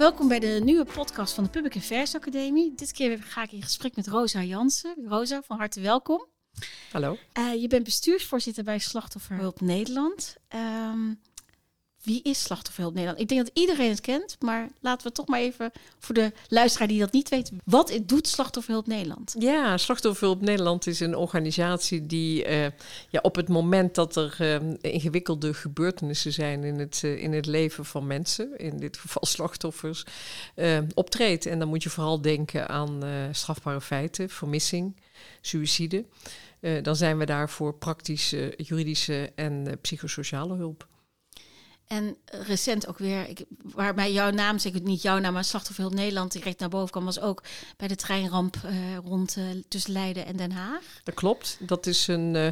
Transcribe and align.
Welkom 0.00 0.28
bij 0.28 0.38
de 0.38 0.60
nieuwe 0.64 0.84
podcast 0.84 1.34
van 1.34 1.44
de 1.44 1.50
Public 1.50 1.76
Affairs 1.76 2.14
Academie. 2.14 2.74
Dit 2.74 2.92
keer 2.92 3.22
ga 3.22 3.42
ik 3.42 3.52
in 3.52 3.62
gesprek 3.62 3.96
met 3.96 4.06
Rosa 4.06 4.42
Jansen. 4.42 4.94
Rosa, 5.06 5.42
van 5.42 5.58
harte 5.58 5.80
welkom. 5.80 6.26
Hallo. 6.92 7.16
Uh, 7.38 7.60
je 7.60 7.68
bent 7.68 7.84
bestuursvoorzitter 7.84 8.64
bij 8.64 8.78
Slachtofferhulp 8.78 9.60
Nederland. 9.60 10.36
Um, 10.54 11.20
wie 12.02 12.22
is 12.22 12.42
Slachtofferhulp 12.42 12.94
Nederland? 12.94 13.20
Ik 13.20 13.28
denk 13.28 13.46
dat 13.46 13.50
iedereen 13.54 13.88
het 13.88 14.00
kent, 14.00 14.36
maar 14.40 14.68
laten 14.80 15.06
we 15.06 15.12
toch 15.12 15.26
maar 15.26 15.40
even 15.40 15.72
voor 15.98 16.14
de 16.14 16.32
luisteraar 16.48 16.88
die 16.88 16.98
dat 16.98 17.12
niet 17.12 17.28
weet. 17.28 17.50
Wat 17.64 17.98
doet 18.02 18.28
Slachtofferhulp 18.28 18.86
Nederland? 18.86 19.34
Ja, 19.38 19.76
Slachtofferhulp 19.76 20.40
Nederland 20.40 20.86
is 20.86 21.00
een 21.00 21.16
organisatie 21.16 22.06
die 22.06 22.46
uh, 22.46 22.62
ja, 23.08 23.20
op 23.22 23.36
het 23.36 23.48
moment 23.48 23.94
dat 23.94 24.16
er 24.16 24.36
uh, 24.40 24.74
ingewikkelde 24.80 25.54
gebeurtenissen 25.54 26.32
zijn 26.32 26.64
in 26.64 26.78
het, 26.78 27.00
uh, 27.04 27.22
in 27.22 27.32
het 27.32 27.46
leven 27.46 27.84
van 27.84 28.06
mensen, 28.06 28.58
in 28.58 28.76
dit 28.76 28.96
geval 28.96 29.26
slachtoffers, 29.36 30.04
optreedt. 30.94 31.46
En 31.46 31.58
dan 31.58 31.68
moet 31.68 31.82
je 31.82 31.90
vooral 31.90 32.20
denken 32.20 32.68
aan 32.68 33.02
strafbare 33.32 33.80
feiten, 33.80 34.28
vermissing, 34.28 34.96
suïcide. 35.40 36.04
dan 36.82 36.96
zijn 36.96 37.18
we 37.18 37.26
daar 37.26 37.50
voor 37.50 37.74
praktische, 37.74 38.54
juridische 38.56 39.32
en 39.34 39.78
psychosociale 39.80 40.56
hulp. 40.56 40.88
En 41.90 42.16
recent 42.26 42.88
ook 42.88 42.98
weer, 42.98 43.28
ik, 43.28 43.44
waarbij 43.62 44.12
jouw 44.12 44.30
naam, 44.30 44.58
zeker 44.58 44.80
niet 44.80 45.02
jouw 45.02 45.18
naam, 45.18 45.32
maar 45.32 45.44
Slachtofferhulp 45.44 45.94
Nederland 45.94 46.32
direct 46.32 46.60
naar 46.60 46.68
boven 46.68 46.90
kwam, 46.90 47.04
was 47.04 47.20
ook 47.20 47.42
bij 47.76 47.88
de 47.88 47.96
treinramp 47.96 48.56
uh, 48.64 48.96
rond 48.96 49.36
uh, 49.36 49.44
tussen 49.68 49.92
Leiden 49.92 50.26
en 50.26 50.36
Den 50.36 50.52
Haag. 50.52 50.82
Dat 51.04 51.14
klopt. 51.14 51.58
Dat 51.60 51.86
is 51.86 52.06
een, 52.06 52.34
uh, 52.34 52.48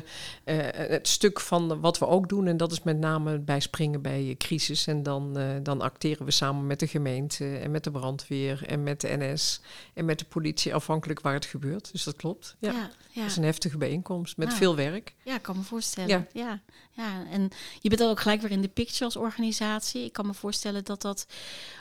het 0.73 1.09
stuk 1.09 1.41
van 1.41 1.81
wat 1.81 1.99
we 1.99 2.07
ook 2.07 2.29
doen. 2.29 2.47
En 2.47 2.57
dat 2.57 2.73
is 2.73 2.83
met 2.83 2.99
name 2.99 3.39
bij 3.39 3.61
springen 3.61 4.03
bij 4.03 4.35
crisis. 4.39 4.87
En 4.87 5.03
dan, 5.03 5.39
dan 5.63 5.81
acteren 5.81 6.25
we 6.25 6.31
samen 6.31 6.67
met 6.67 6.81
de 6.81 6.87
gemeente 6.87 7.57
en 7.57 7.71
met 7.71 7.85
de 7.85 7.91
brandweer 7.91 8.67
en 8.67 8.83
met 8.83 9.01
de 9.01 9.17
NS 9.17 9.61
en 9.95 10.05
met 10.05 10.19
de 10.19 10.25
politie, 10.25 10.75
afhankelijk 10.75 11.21
waar 11.21 11.35
het 11.35 11.47
gebeurt. 11.47 11.93
Dus 11.93 12.05
dat 12.05 12.17
klopt. 12.17 12.57
Ja. 12.59 12.73
ja, 12.73 12.91
ja. 13.11 13.21
Dat 13.21 13.31
is 13.31 13.37
een 13.37 13.45
heftige 13.45 13.79
bijeenkomst 13.79 14.37
met 14.37 14.47
nou, 14.47 14.59
veel 14.59 14.77
werk. 14.77 15.15
Ja, 15.25 15.35
ik 15.35 15.43
kan 15.43 15.57
me 15.57 15.63
voorstellen. 15.63 16.09
Ja. 16.09 16.27
ja. 16.33 16.61
Ja, 16.99 17.25
en 17.31 17.49
je 17.81 17.89
bent 17.89 18.01
dan 18.01 18.11
ook 18.11 18.21
gelijk 18.21 18.41
weer 18.41 18.51
in 18.51 18.63
de 18.63 18.69
picture 18.69 19.05
als 19.05 19.17
organisatie. 19.29 20.05
Ik 20.05 20.13
kan 20.13 20.27
me 20.27 20.35
voorstellen 20.35 20.85
dat 20.85 21.03
dat 21.03 21.27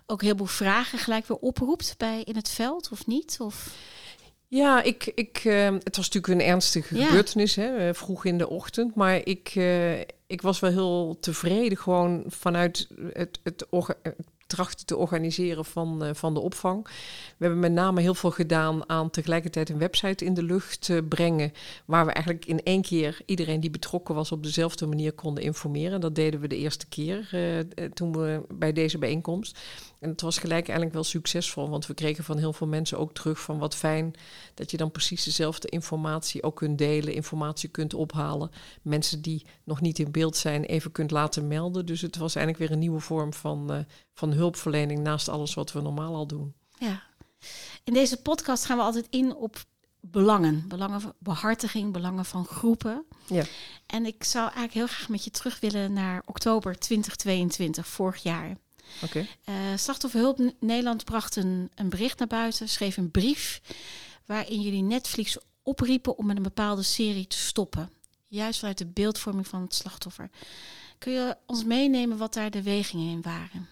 ook 0.05 0.21
heel 0.21 0.35
veel 0.37 0.45
vragen 0.45 0.99
gelijk 0.99 1.27
weer 1.27 1.37
oproept 1.37 1.95
bij 1.97 2.21
in 2.23 2.35
het 2.35 2.49
veld, 2.49 2.89
of 2.91 3.05
niet? 3.05 3.37
Of... 3.39 3.75
Ja, 4.47 4.81
ik, 4.83 5.11
ik, 5.15 5.43
uh, 5.43 5.65
het 5.65 5.95
was 5.95 6.09
natuurlijk 6.09 6.41
een 6.41 6.47
ernstige 6.47 6.97
ja. 6.97 7.05
gebeurtenis, 7.05 7.55
hè, 7.55 7.93
vroeg 7.93 8.25
in 8.25 8.37
de 8.37 8.49
ochtend. 8.49 8.95
Maar 8.95 9.21
ik, 9.23 9.55
uh, 9.55 9.99
ik 10.27 10.41
was 10.41 10.59
wel 10.59 10.71
heel 10.71 11.17
tevreden 11.19 11.77
gewoon 11.77 12.23
vanuit 12.27 12.87
het, 13.13 13.39
het, 13.43 13.65
het 14.01 14.25
trachten 14.47 14.85
te 14.85 14.97
organiseren 14.97 15.65
van, 15.65 16.05
uh, 16.05 16.09
van 16.13 16.33
de 16.33 16.39
opvang. 16.39 16.83
We 16.83 16.91
hebben 17.37 17.59
met 17.59 17.71
name 17.71 18.01
heel 18.01 18.15
veel 18.15 18.31
gedaan 18.31 18.89
aan 18.89 19.09
tegelijkertijd 19.09 19.69
een 19.69 19.77
website 19.77 20.25
in 20.25 20.33
de 20.33 20.43
lucht 20.43 20.87
uh, 20.87 20.99
brengen, 21.09 21.51
waar 21.85 22.05
we 22.05 22.11
eigenlijk 22.11 22.45
in 22.45 22.63
één 22.63 22.81
keer 22.81 23.21
iedereen 23.25 23.59
die 23.59 23.69
betrokken 23.69 24.15
was 24.15 24.31
op 24.31 24.43
dezelfde 24.43 24.85
manier 24.85 25.13
konden 25.13 25.43
informeren. 25.43 26.01
Dat 26.01 26.15
deden 26.15 26.39
we 26.39 26.47
de 26.47 26.57
eerste 26.57 26.87
keer 26.87 27.29
uh, 27.33 27.85
toen 27.93 28.11
we 28.11 28.41
bij 28.49 28.73
deze 28.73 28.97
bijeenkomst. 28.97 29.59
En 29.99 30.09
het 30.09 30.21
was 30.21 30.37
gelijk 30.37 30.63
eigenlijk 30.63 30.93
wel 30.93 31.03
succesvol, 31.03 31.69
want 31.69 31.85
we 31.85 31.93
kregen 31.93 32.23
van 32.23 32.37
heel 32.37 32.53
veel 32.53 32.67
mensen 32.67 32.97
ook 32.97 33.13
terug 33.13 33.41
van 33.41 33.57
wat 33.57 33.75
fijn 33.75 34.13
dat 34.53 34.71
je 34.71 34.77
dan 34.77 34.91
precies 34.91 35.23
dezelfde 35.23 35.67
informatie 35.67 36.43
ook 36.43 36.55
kunt 36.55 36.77
delen, 36.77 37.13
informatie 37.13 37.69
kunt 37.69 37.93
ophalen. 37.93 38.51
Mensen 38.81 39.21
die 39.21 39.45
nog 39.63 39.81
niet 39.81 39.99
in 39.99 40.11
beeld 40.11 40.37
zijn, 40.37 40.63
even 40.63 40.91
kunt 40.91 41.11
laten 41.11 41.47
melden. 41.47 41.85
Dus 41.85 42.01
het 42.01 42.17
was 42.17 42.35
eigenlijk 42.35 42.65
weer 42.65 42.75
een 42.77 42.83
nieuwe 42.83 42.99
vorm 42.99 43.33
van, 43.33 43.73
uh, 43.73 43.79
van 44.13 44.31
hulpverlening 44.31 44.99
naast 44.99 45.29
alles 45.29 45.53
wat 45.53 45.71
we 45.71 45.81
normaal 45.81 46.15
al 46.15 46.27
doen. 46.27 46.53
Ja. 46.79 47.03
In 47.83 47.93
deze 47.93 48.21
podcast 48.21 48.65
gaan 48.65 48.77
we 48.77 48.83
altijd 48.83 49.07
in 49.09 49.35
op 49.35 49.57
belangen. 49.99 50.67
Belangen 50.67 51.01
van 51.01 51.13
behartiging, 51.19 51.93
belangen 51.93 52.25
van 52.25 52.45
groepen. 52.45 53.05
Ja. 53.25 53.43
En 53.85 54.05
ik 54.05 54.23
zou 54.23 54.43
eigenlijk 54.43 54.73
heel 54.73 54.87
graag 54.87 55.09
met 55.09 55.23
je 55.23 55.31
terug 55.31 55.59
willen 55.59 55.93
naar 55.93 56.21
oktober 56.25 56.79
2022, 56.79 57.87
vorig 57.87 58.23
jaar. 58.23 58.57
Okay. 59.03 59.27
Uh, 59.49 59.55
Slachtofferhulp 59.75 60.53
Nederland 60.59 61.05
bracht 61.05 61.35
een, 61.35 61.69
een 61.75 61.89
bericht 61.89 62.19
naar 62.19 62.27
buiten, 62.27 62.69
schreef 62.69 62.97
een 62.97 63.11
brief 63.11 63.61
waarin 64.25 64.61
jullie 64.61 64.83
Netflix 64.83 65.37
opriepen 65.63 66.17
om 66.17 66.25
met 66.25 66.37
een 66.37 66.43
bepaalde 66.43 66.83
serie 66.83 67.27
te 67.27 67.37
stoppen. 67.37 67.89
Juist 68.27 68.59
vanuit 68.59 68.77
de 68.77 68.85
beeldvorming 68.85 69.47
van 69.47 69.61
het 69.61 69.73
slachtoffer. 69.73 70.29
Kun 70.97 71.13
je 71.13 71.35
ons 71.45 71.63
meenemen 71.63 72.17
wat 72.17 72.33
daar 72.33 72.51
de 72.51 72.63
wegingen 72.63 73.11
in 73.11 73.21
waren? 73.21 73.67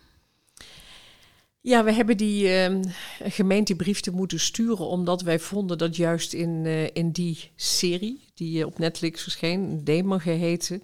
Ja, 1.61 1.83
we 1.83 1.91
hebben 1.91 2.17
die 2.17 2.69
uh, 2.69 2.79
gemeentebrief 3.23 3.99
te 3.99 4.11
moeten 4.11 4.39
sturen 4.39 4.87
omdat 4.87 5.21
wij 5.21 5.39
vonden 5.39 5.77
dat 5.77 5.95
juist 5.95 6.33
in, 6.33 6.65
uh, 6.65 6.87
in 6.93 7.11
die 7.11 7.51
serie, 7.55 8.23
die 8.33 8.65
op 8.65 8.77
Netflix 8.77 9.21
verscheen, 9.21 9.83
Demon 9.83 10.19
geheten, 10.19 10.83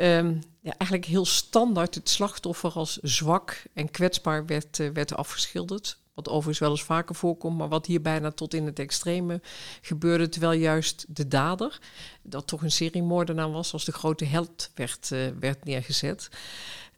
um, 0.00 0.40
ja, 0.66 0.74
eigenlijk 0.78 1.10
heel 1.10 1.24
standaard 1.24 1.94
het 1.94 2.08
slachtoffer 2.08 2.72
als 2.72 2.96
zwak 2.96 3.62
en 3.72 3.90
kwetsbaar 3.90 4.46
werd, 4.46 4.78
uh, 4.78 4.90
werd 4.90 5.14
afgeschilderd. 5.14 5.98
Wat 6.14 6.28
overigens 6.28 6.58
wel 6.58 6.70
eens 6.70 6.82
vaker 6.82 7.14
voorkomt, 7.14 7.58
maar 7.58 7.68
wat 7.68 7.86
hier 7.86 8.02
bijna 8.02 8.30
tot 8.30 8.54
in 8.54 8.66
het 8.66 8.78
extreme 8.78 9.40
gebeurde. 9.80 10.28
Terwijl 10.28 10.52
juist 10.52 11.04
de 11.08 11.28
dader, 11.28 11.80
dat 12.22 12.46
toch 12.46 12.62
een 12.62 12.70
seriemoordenaar 12.70 13.50
was, 13.50 13.72
als 13.72 13.84
de 13.84 13.92
grote 13.92 14.24
held 14.24 14.70
werd, 14.74 15.10
uh, 15.10 15.26
werd 15.40 15.64
neergezet. 15.64 16.28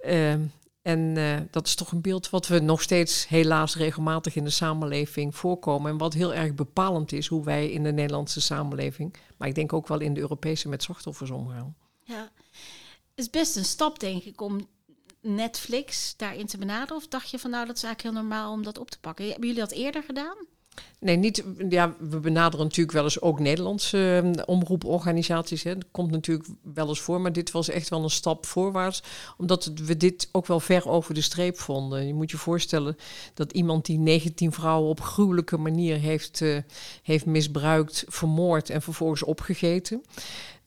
Uh, 0.04 0.32
en 0.82 1.16
uh, 1.16 1.36
dat 1.50 1.66
is 1.66 1.74
toch 1.74 1.92
een 1.92 2.00
beeld 2.00 2.30
wat 2.30 2.46
we 2.46 2.58
nog 2.58 2.82
steeds 2.82 3.28
helaas 3.28 3.76
regelmatig 3.76 4.36
in 4.36 4.44
de 4.44 4.50
samenleving 4.50 5.36
voorkomen. 5.36 5.90
En 5.90 5.98
wat 5.98 6.14
heel 6.14 6.34
erg 6.34 6.54
bepalend 6.54 7.12
is 7.12 7.26
hoe 7.26 7.44
wij 7.44 7.70
in 7.70 7.82
de 7.82 7.92
Nederlandse 7.92 8.40
samenleving, 8.40 9.14
maar 9.36 9.48
ik 9.48 9.54
denk 9.54 9.72
ook 9.72 9.88
wel 9.88 10.00
in 10.00 10.14
de 10.14 10.20
Europese 10.20 10.68
met 10.68 10.82
slachtoffers 10.82 11.30
omgaan. 11.30 11.76
Ja, 12.02 12.30
is 13.18 13.30
best 13.30 13.56
een 13.56 13.64
stap 13.64 13.98
denk 13.98 14.22
ik 14.22 14.40
om 14.40 14.68
Netflix 15.20 16.14
daarin 16.16 16.46
te 16.46 16.58
benaderen? 16.58 16.96
Of 16.96 17.08
dacht 17.08 17.30
je 17.30 17.38
van 17.38 17.50
nou, 17.50 17.66
dat 17.66 17.76
is 17.76 17.82
eigenlijk 17.82 18.14
heel 18.14 18.24
normaal 18.24 18.52
om 18.52 18.62
dat 18.62 18.78
op 18.78 18.90
te 18.90 19.00
pakken? 19.00 19.28
Hebben 19.28 19.48
jullie 19.48 19.62
dat 19.62 19.72
eerder 19.72 20.02
gedaan? 20.02 20.36
Nee, 21.00 21.16
niet. 21.16 21.44
Ja, 21.68 21.94
we 21.98 22.18
benaderen 22.18 22.64
natuurlijk 22.64 22.96
wel 22.96 23.04
eens 23.04 23.20
ook 23.20 23.40
Nederlandse 23.40 24.22
uh, 24.24 24.42
omroeporganisaties. 24.46 25.62
Hè. 25.62 25.74
Dat 25.74 25.88
komt 25.90 26.10
natuurlijk 26.10 26.48
wel 26.62 26.88
eens 26.88 27.00
voor, 27.00 27.20
maar 27.20 27.32
dit 27.32 27.50
was 27.50 27.68
echt 27.68 27.88
wel 27.88 28.02
een 28.02 28.10
stap 28.10 28.46
voorwaarts. 28.46 29.02
Omdat 29.36 29.64
we 29.74 29.96
dit 29.96 30.28
ook 30.32 30.46
wel 30.46 30.60
ver 30.60 30.88
over 30.88 31.14
de 31.14 31.20
streep 31.20 31.58
vonden. 31.58 32.06
Je 32.06 32.14
moet 32.14 32.30
je 32.30 32.36
voorstellen 32.36 32.96
dat 33.34 33.52
iemand 33.52 33.86
die 33.86 33.98
19 33.98 34.52
vrouwen 34.52 34.90
op 34.90 35.00
gruwelijke 35.00 35.56
manier 35.56 35.96
heeft, 35.96 36.40
uh, 36.40 36.58
heeft 37.02 37.26
misbruikt, 37.26 38.04
vermoord 38.08 38.70
en 38.70 38.82
vervolgens 38.82 39.22
opgegeten 39.22 40.02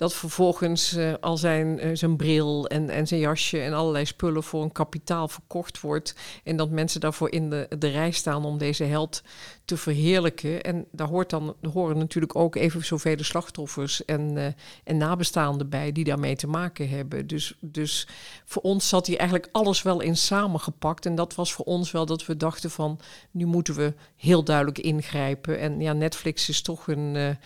dat 0.01 0.13
vervolgens 0.13 0.94
uh, 0.97 1.13
al 1.19 1.38
zijn, 1.38 1.85
uh, 1.85 1.95
zijn 1.95 2.16
bril 2.16 2.67
en, 2.67 2.89
en 2.89 3.07
zijn 3.07 3.19
jasje 3.19 3.59
en 3.59 3.73
allerlei 3.73 4.06
spullen 4.06 4.44
voor 4.44 4.63
een 4.63 4.72
kapitaal 4.72 5.28
verkocht 5.28 5.81
wordt. 5.81 6.16
En 6.44 6.56
dat 6.56 6.69
mensen 6.69 7.00
daarvoor 7.00 7.31
in 7.31 7.50
de, 7.50 7.67
de 7.79 7.88
rij 7.88 8.11
staan 8.11 8.45
om 8.45 8.57
deze 8.57 8.84
held 8.84 9.23
te 9.66 9.78
verheerlijken. 9.78 10.61
En 10.61 10.85
daar 10.91 11.07
hoort 11.07 11.29
dan, 11.29 11.56
horen 11.73 11.97
natuurlijk 11.97 12.35
ook 12.35 12.56
even 12.56 12.85
zoveel 12.85 13.16
slachtoffers 13.23 14.06
en, 14.06 14.38
uh, 14.38 14.45
en 14.84 14.97
nabestaanden 14.97 15.69
bij 15.69 15.91
die 15.91 16.03
daarmee 16.03 16.35
te 16.35 16.47
maken 16.47 16.90
hebben. 16.90 17.28
Dus, 17.28 17.57
dus 17.59 18.07
voor 18.46 18.61
ons 18.61 18.90
zat 18.90 19.08
hier 19.08 19.17
eigenlijk 19.17 19.49
alles 19.52 19.81
wel 19.81 20.02
in 20.02 20.17
samengepakt. 20.17 21.05
En 21.05 21.16
dat 21.16 21.35
was 21.35 21.53
voor 21.53 21.66
ons 21.66 21.91
wel 21.91 22.05
dat 22.05 22.26
we 22.26 22.37
dachten 22.37 22.72
van 22.72 22.99
nu 23.31 23.46
moeten 23.46 23.76
we 23.76 23.93
heel 24.16 24.43
duidelijk 24.43 24.79
ingrijpen. 24.79 25.59
En 25.59 25.79
ja, 25.79 25.93
Netflix 25.93 26.49
is 26.49 26.61
toch 26.61 26.87
een. 26.87 27.37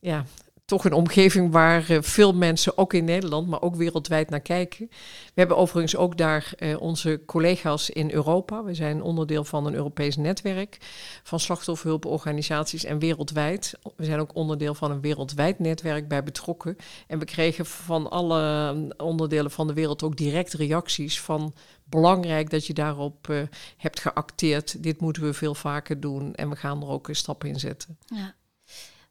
ja, 0.00 0.24
toch 0.70 0.84
een 0.84 0.92
omgeving 0.92 1.52
waar 1.52 1.90
uh, 1.90 1.98
veel 2.00 2.32
mensen, 2.32 2.78
ook 2.78 2.92
in 2.92 3.04
Nederland, 3.04 3.48
maar 3.48 3.62
ook 3.62 3.76
wereldwijd 3.76 4.30
naar 4.30 4.40
kijken. 4.40 4.86
We 5.24 5.40
hebben 5.40 5.56
overigens 5.56 5.96
ook 5.96 6.16
daar 6.16 6.52
uh, 6.58 6.80
onze 6.80 7.20
collega's 7.26 7.90
in 7.90 8.10
Europa. 8.10 8.64
We 8.64 8.74
zijn 8.74 9.02
onderdeel 9.02 9.44
van 9.44 9.66
een 9.66 9.74
Europees 9.74 10.16
netwerk 10.16 10.78
van 11.22 11.40
slachtofferhulporganisaties 11.40 12.84
en 12.84 12.98
wereldwijd. 12.98 13.78
We 13.96 14.04
zijn 14.04 14.20
ook 14.20 14.34
onderdeel 14.34 14.74
van 14.74 14.90
een 14.90 15.00
wereldwijd 15.00 15.58
netwerk 15.58 16.08
bij 16.08 16.22
betrokken. 16.22 16.76
En 17.06 17.18
we 17.18 17.24
kregen 17.24 17.66
van 17.66 18.10
alle 18.10 18.94
onderdelen 18.96 19.50
van 19.50 19.66
de 19.66 19.74
wereld 19.74 20.02
ook 20.02 20.16
direct 20.16 20.52
reacties 20.52 21.20
van 21.20 21.54
belangrijk 21.84 22.50
dat 22.50 22.66
je 22.66 22.74
daarop 22.74 23.48
hebt 23.76 24.00
geacteerd. 24.00 24.82
Dit 24.82 25.00
moeten 25.00 25.22
we 25.22 25.32
veel 25.32 25.54
vaker 25.54 26.00
doen 26.00 26.34
en 26.34 26.48
we 26.48 26.56
gaan 26.56 26.82
er 26.82 26.88
ook 26.88 27.08
stappen 27.10 27.48
in 27.48 27.60
zetten. 27.60 27.98
Ja. 28.06 28.34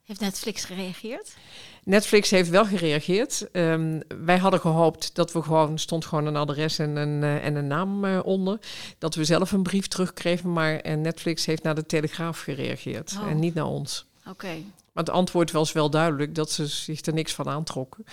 Heeft 0.10 0.22
Netflix 0.22 0.64
gereageerd? 0.64 1.36
Netflix 1.84 2.30
heeft 2.30 2.50
wel 2.50 2.66
gereageerd. 2.66 3.48
Um, 3.52 4.02
wij 4.26 4.38
hadden 4.38 4.60
gehoopt 4.60 5.16
dat 5.16 5.32
we 5.32 5.42
gewoon, 5.42 5.80
stond 5.80 6.06
gewoon 6.06 6.26
een 6.26 6.36
adres 6.36 6.80
en 6.80 6.96
een, 6.96 7.22
uh, 7.22 7.46
en 7.46 7.56
een 7.56 7.68
naam 7.68 8.06
uh, 8.06 8.20
onder. 8.24 8.60
Dat 8.98 9.16
we 9.16 9.24
zelf 9.24 9.52
een 9.52 9.64
brief 9.64 9.88
terugkregen, 9.88 10.54
maar 10.54 10.88
uh, 10.88 10.94
Netflix 10.94 11.46
heeft 11.46 11.64
naar 11.64 11.76
de 11.76 11.86
Telegraaf 11.86 12.40
gereageerd 12.40 13.16
oh. 13.20 13.28
en 13.28 13.40
niet 13.40 13.54
naar 13.54 13.66
ons. 13.66 14.06
Oké. 14.20 14.30
Okay. 14.30 14.66
Maar 14.92 15.04
het 15.04 15.14
antwoord 15.14 15.52
was 15.52 15.72
wel 15.72 15.90
duidelijk 15.90 16.36
dat 16.36 16.52
ze 16.52 16.68
zich 16.68 17.02
er 17.02 17.14
niks 17.14 17.34
van 17.34 17.50
aantrokken. 17.50 18.06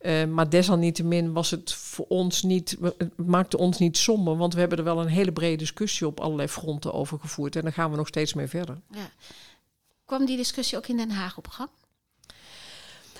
Uh, 0.00 0.24
maar 0.24 0.50
desalniettemin 0.50 1.32
was 1.32 1.50
het 1.50 1.72
voor 1.72 2.06
ons 2.08 2.42
niet, 2.42 2.76
het 2.80 3.16
maakte 3.16 3.58
ons 3.58 3.78
niet 3.78 3.96
somber, 3.96 4.36
want 4.36 4.54
we 4.54 4.60
hebben 4.60 4.78
er 4.78 4.84
wel 4.84 5.00
een 5.00 5.08
hele 5.08 5.32
brede 5.32 5.56
discussie 5.56 6.06
op 6.06 6.20
allerlei 6.20 6.48
fronten 6.48 6.92
over 6.92 7.18
gevoerd. 7.18 7.56
En 7.56 7.62
daar 7.62 7.72
gaan 7.72 7.90
we 7.90 7.96
nog 7.96 8.08
steeds 8.08 8.34
mee 8.34 8.46
verder. 8.46 8.78
Ja. 8.90 9.10
Kwam 10.08 10.26
die 10.26 10.36
discussie 10.36 10.78
ook 10.78 10.86
in 10.86 10.96
Den 10.96 11.10
Haag 11.10 11.36
op 11.36 11.48
gang? 11.48 11.68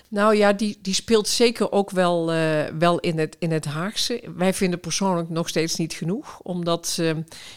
Nou 0.08 0.36
ja, 0.36 0.52
die, 0.52 0.78
die 0.82 0.94
speelt 0.94 1.28
zeker 1.28 1.72
ook 1.72 1.90
wel, 1.90 2.34
uh, 2.34 2.64
wel 2.64 2.98
in, 2.98 3.18
het, 3.18 3.36
in 3.38 3.52
het 3.52 3.64
Haagse. 3.64 4.22
Wij 4.36 4.54
vinden 4.54 4.80
persoonlijk 4.80 5.28
nog 5.28 5.48
steeds 5.48 5.76
niet 5.76 5.92
genoeg. 5.92 6.40
Omdat, 6.42 6.96
uh, 7.00 7.12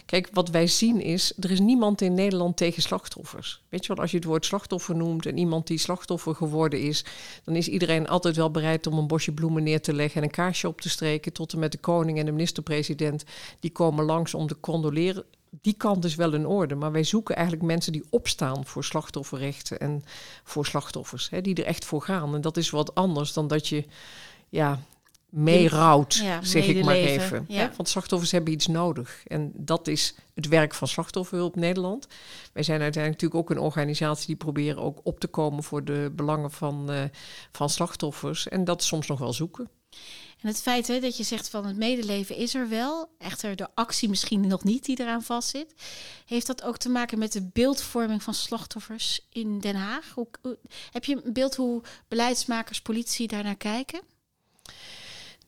kijk, 0.05 0.29
wat 0.33 0.49
wij 0.49 0.67
zien 0.67 1.01
is, 1.01 1.33
er 1.39 1.51
is 1.51 1.59
niemand 1.59 2.01
in 2.01 2.13
Nederland 2.13 2.57
tegen 2.57 2.81
slachtoffers. 2.81 3.61
Weet 3.69 3.85
je 3.85 3.93
wel, 3.93 4.01
als 4.01 4.11
je 4.11 4.17
het 4.17 4.25
woord 4.25 4.45
slachtoffer 4.45 4.95
noemt 4.95 5.25
en 5.25 5.37
iemand 5.37 5.67
die 5.67 5.77
slachtoffer 5.77 6.35
geworden 6.35 6.81
is, 6.81 7.05
dan 7.43 7.55
is 7.55 7.67
iedereen 7.67 8.07
altijd 8.07 8.35
wel 8.35 8.51
bereid 8.51 8.87
om 8.87 8.97
een 8.97 9.07
bosje 9.07 9.31
bloemen 9.31 9.63
neer 9.63 9.81
te 9.81 9.93
leggen 9.93 10.21
en 10.21 10.27
een 10.27 10.33
kaarsje 10.33 10.67
op 10.67 10.81
te 10.81 10.89
streken. 10.89 11.33
Tot 11.33 11.53
en 11.53 11.59
met 11.59 11.71
de 11.71 11.77
koning 11.77 12.19
en 12.19 12.25
de 12.25 12.31
minister-president, 12.31 13.23
die 13.59 13.71
komen 13.71 14.05
langs 14.05 14.33
om 14.33 14.47
te 14.47 14.59
condoleren 14.59 15.25
die 15.51 15.73
kant 15.73 16.05
is 16.05 16.15
wel 16.15 16.33
in 16.33 16.45
orde. 16.45 16.75
Maar 16.75 16.91
wij 16.91 17.03
zoeken 17.03 17.35
eigenlijk 17.35 17.65
mensen 17.65 17.91
die 17.91 18.05
opstaan 18.09 18.65
voor 18.65 18.83
slachtofferrechten 18.83 19.79
en 19.79 20.03
voor 20.43 20.65
slachtoffers. 20.65 21.29
Hè, 21.29 21.41
die 21.41 21.55
er 21.55 21.65
echt 21.65 21.85
voor 21.85 22.01
gaan. 22.01 22.35
En 22.35 22.41
dat 22.41 22.57
is 22.57 22.69
wat 22.69 22.95
anders 22.95 23.33
dan 23.33 23.47
dat 23.47 23.67
je 23.67 23.85
ja, 24.49 24.79
meerouwt, 25.29 26.13
ja, 26.15 26.43
zeg 26.43 26.65
ik 26.65 26.85
maar 26.85 26.95
even. 26.95 27.45
Ja. 27.47 27.59
Hè? 27.59 27.69
Want 27.75 27.89
slachtoffers 27.89 28.31
hebben 28.31 28.53
iets 28.53 28.67
nodig. 28.67 29.21
En 29.27 29.51
dat 29.55 29.87
is 29.87 30.15
het 30.33 30.47
werk 30.47 30.73
van 30.73 30.87
Slachtofferhulp 30.87 31.55
Nederland. 31.55 32.07
Wij 32.53 32.63
zijn 32.63 32.81
uiteindelijk 32.81 33.21
natuurlijk 33.21 33.51
ook 33.51 33.57
een 33.57 33.63
organisatie 33.63 34.27
die 34.27 34.35
proberen 34.35 34.81
ook 34.81 34.99
op 35.03 35.19
te 35.19 35.27
komen 35.27 35.63
voor 35.63 35.83
de 35.83 36.11
belangen 36.15 36.51
van, 36.51 36.91
uh, 36.91 37.03
van 37.51 37.69
slachtoffers. 37.69 38.47
En 38.47 38.63
dat 38.63 38.83
soms 38.83 39.07
nog 39.07 39.19
wel 39.19 39.33
zoeken. 39.33 39.69
En 40.41 40.47
het 40.47 40.61
feit 40.61 40.87
hè, 40.87 40.99
dat 40.99 41.17
je 41.17 41.23
zegt 41.23 41.49
van 41.49 41.65
het 41.65 41.77
medeleven 41.77 42.35
is 42.35 42.53
er 42.53 42.69
wel, 42.69 43.09
echter 43.17 43.55
de 43.55 43.67
actie 43.73 44.09
misschien 44.09 44.47
nog 44.47 44.63
niet 44.63 44.85
die 44.85 44.99
eraan 44.99 45.23
vastzit, 45.23 45.73
heeft 46.25 46.47
dat 46.47 46.63
ook 46.63 46.77
te 46.77 46.89
maken 46.89 47.19
met 47.19 47.31
de 47.31 47.41
beeldvorming 47.41 48.23
van 48.23 48.33
slachtoffers 48.33 49.27
in 49.29 49.59
Den 49.59 49.75
Haag? 49.75 50.11
Hoe, 50.13 50.27
heb 50.91 51.05
je 51.05 51.21
een 51.23 51.33
beeld 51.33 51.55
hoe 51.55 51.81
beleidsmakers, 52.07 52.81
politie 52.81 53.27
daarnaar 53.27 53.55
kijken? 53.55 54.01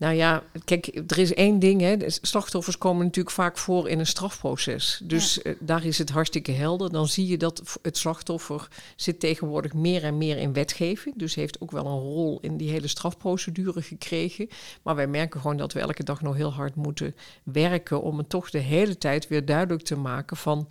Nou 0.04 0.16
ja, 0.16 0.44
kijk, 0.66 1.02
er 1.08 1.18
is 1.18 1.34
één 1.34 1.60
ding. 1.60 1.82
Hè. 1.82 1.96
Slachtoffers 2.08 2.78
komen 2.78 3.06
natuurlijk 3.06 3.36
vaak 3.36 3.58
voor 3.58 3.90
in 3.90 4.00
een 4.00 4.08
strafproces. 4.08 5.02
Dus 5.04 5.42
eh, 5.42 5.54
daar 5.60 5.86
is 5.86 5.98
het 5.98 6.10
hartstikke 6.10 6.52
helder. 6.52 6.92
Dan 6.92 7.08
zie 7.08 7.28
je 7.28 7.38
dat 7.38 7.78
het 7.82 7.98
slachtoffer 7.98 8.68
zit 8.96 9.20
tegenwoordig 9.20 9.74
meer 9.74 10.04
en 10.04 10.18
meer 10.18 10.38
in 10.38 10.54
wetgeving. 10.54 11.18
Dus 11.18 11.36
heeft 11.36 11.62
ook 11.62 11.72
wel 11.72 11.86
een 11.86 12.00
rol 12.00 12.40
in 12.42 12.58
die 12.58 12.70
hele 12.70 12.88
strafprocedure 12.88 13.82
gekregen. 13.82 14.50
Maar 14.82 14.96
wij 14.96 15.08
merken 15.08 15.42
gewoon 15.42 15.58
dat 15.58 15.74
we 15.74 15.80
elke 15.80 16.04
dag 16.04 16.22
nog 16.22 16.36
heel 16.36 16.54
hard 16.54 16.76
moeten 16.76 17.16
werken 17.44 18.02
om 18.02 18.18
het 18.18 18.30
toch 18.30 18.50
de 18.50 18.60
hele 18.60 18.98
tijd 18.98 19.28
weer 19.28 19.46
duidelijk 19.46 19.84
te 19.84 19.96
maken 19.96 20.38
van 20.38 20.68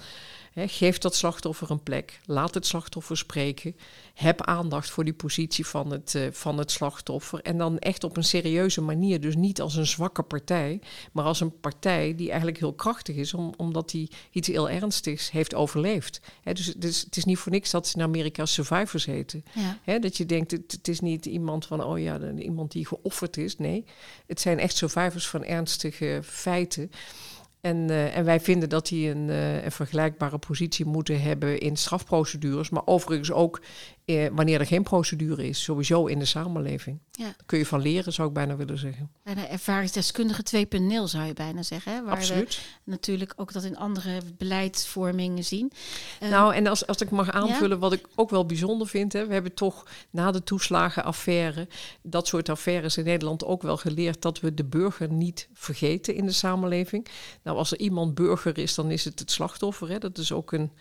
geef 0.54 0.99
dat 0.99 1.14
slachtoffer 1.14 1.70
een 1.70 1.82
plek. 1.82 2.20
Laat 2.26 2.54
het 2.54 2.66
slachtoffer 2.66 3.16
spreken. 3.16 3.76
Heb 4.14 4.43
aandacht 4.43 4.90
voor 4.90 5.04
die 5.04 5.12
positie 5.12 5.66
van 5.66 5.90
het, 5.90 6.14
uh, 6.14 6.26
van 6.32 6.58
het 6.58 6.70
slachtoffer. 6.70 7.40
En 7.40 7.58
dan 7.58 7.78
echt 7.78 8.04
op 8.04 8.16
een 8.16 8.25
serieuze 8.25 8.81
manier. 8.81 9.20
Dus 9.20 9.37
niet 9.37 9.60
als 9.60 9.76
een 9.76 9.87
zwakke 9.87 10.22
partij, 10.22 10.81
maar 11.12 11.25
als 11.25 11.40
een 11.40 11.60
partij 11.60 12.14
die 12.14 12.28
eigenlijk 12.28 12.58
heel 12.58 12.72
krachtig 12.72 13.16
is, 13.16 13.34
om, 13.34 13.52
omdat 13.56 13.93
hij 13.93 14.08
iets 14.31 14.49
heel 14.49 14.70
ernstigs 14.70 15.31
heeft 15.31 15.54
overleefd. 15.54 16.20
dus, 16.43 16.75
dus, 16.76 17.00
het 17.00 17.16
is 17.16 17.25
niet 17.25 17.38
voor 17.38 17.52
niks 17.52 17.70
dat 17.70 17.87
ze 17.87 17.96
in 17.96 18.02
Amerika 18.02 18.46
survivors 18.46 19.04
heten. 19.04 19.44
Ja. 19.84 19.99
dat 19.99 20.16
je 20.16 20.26
denkt, 20.26 20.50
het, 20.50 20.72
het, 20.72 20.88
is 20.88 21.00
niet 21.00 21.26
iemand 21.26 21.66
van, 21.66 21.84
oh 21.84 21.99
ja, 21.99 22.31
iemand 22.31 22.72
die 22.72 22.87
geofferd 22.87 23.37
is. 23.37 23.56
Nee, 23.56 23.84
het 24.26 24.40
zijn 24.40 24.58
echt 24.58 24.76
survivors 24.76 25.28
van 25.28 25.44
ernstige 25.44 26.20
feiten. 26.25 26.90
En, 27.62 27.76
uh, 27.91 28.17
en 28.17 28.25
wij 28.25 28.41
vinden 28.41 28.69
dat 28.69 28.87
die 28.87 29.11
een, 29.11 29.29
uh, 29.29 29.64
een, 29.64 29.73
vergelijkbare 29.73 30.38
positie 30.38 30.85
moeten 30.87 31.23
hebben 31.23 31.59
in 31.59 31.76
strafprocedures, 31.76 32.70
maar 32.70 32.87
overigens 32.87 33.32
ook 33.32 33.62
eh, 34.04 34.26
wanneer 34.32 34.60
er 34.60 34.66
geen 34.66 34.82
procedure 34.82 35.49
is, 35.49 35.62
sowieso 35.62 36.06
in 36.06 36.19
de 36.19 36.25
samenleving. 36.25 36.99
Ja. 37.10 37.25
Daar 37.25 37.37
kun 37.46 37.58
je 37.58 37.66
van 37.66 37.81
leren, 37.81 38.12
zou 38.12 38.28
ik 38.28 38.34
bijna 38.34 38.56
willen 38.56 38.78
zeggen. 38.78 39.10
Bijna 39.22 39.49
ervaringsdeskundige 39.49 40.43
2.0 40.43 41.04
zou 41.04 41.25
je 41.25 41.32
bijna 41.32 41.62
zeggen. 41.62 41.93
Hè? 41.93 42.02
Waar 42.02 42.14
Absoluut. 42.14 42.60
We 42.84 42.90
natuurlijk 42.90 43.32
ook 43.37 43.52
dat 43.52 43.64
in 43.64 43.76
andere 43.76 44.20
beleidsvormingen 44.37 45.44
zien. 45.44 45.72
Uh, 46.22 46.31
nou, 46.31 46.54
en 46.54 46.66
als, 46.66 46.87
als 46.87 46.99
ik 46.99 47.10
mag 47.10 47.31
aanvullen, 47.31 47.78
wat 47.78 47.93
ik 47.93 48.06
ook 48.14 48.31
wel 48.31 48.46
bijzonder 48.46 48.87
vind, 48.87 49.12
hè, 49.12 49.26
we 49.26 49.32
hebben 49.32 49.54
toch 49.54 49.87
na 50.10 50.31
de 50.31 50.43
toeslagenaffaire, 50.43 51.69
dat 52.02 52.26
soort 52.26 52.49
affaires 52.49 52.96
in 52.96 53.04
Nederland 53.04 53.44
ook 53.44 53.62
wel 53.62 53.76
geleerd 53.76 54.22
dat 54.22 54.40
we 54.40 54.54
de 54.54 54.64
burger 54.64 55.12
niet 55.12 55.49
vergeten 55.52 56.14
in 56.14 56.26
de 56.26 56.32
samenleving. 56.32 57.06
Nou, 57.43 57.56
als 57.56 57.72
er 57.72 57.78
iemand 57.78 58.14
burger 58.14 58.58
is, 58.58 58.75
dan 58.75 58.90
is 58.90 59.04
het 59.04 59.19
het 59.19 59.31
slachtoffer. 59.31 59.88
Hè. 59.88 59.99
Dat 59.99 60.19
is 60.19 60.32
ook 60.32 60.52
een 60.52 60.72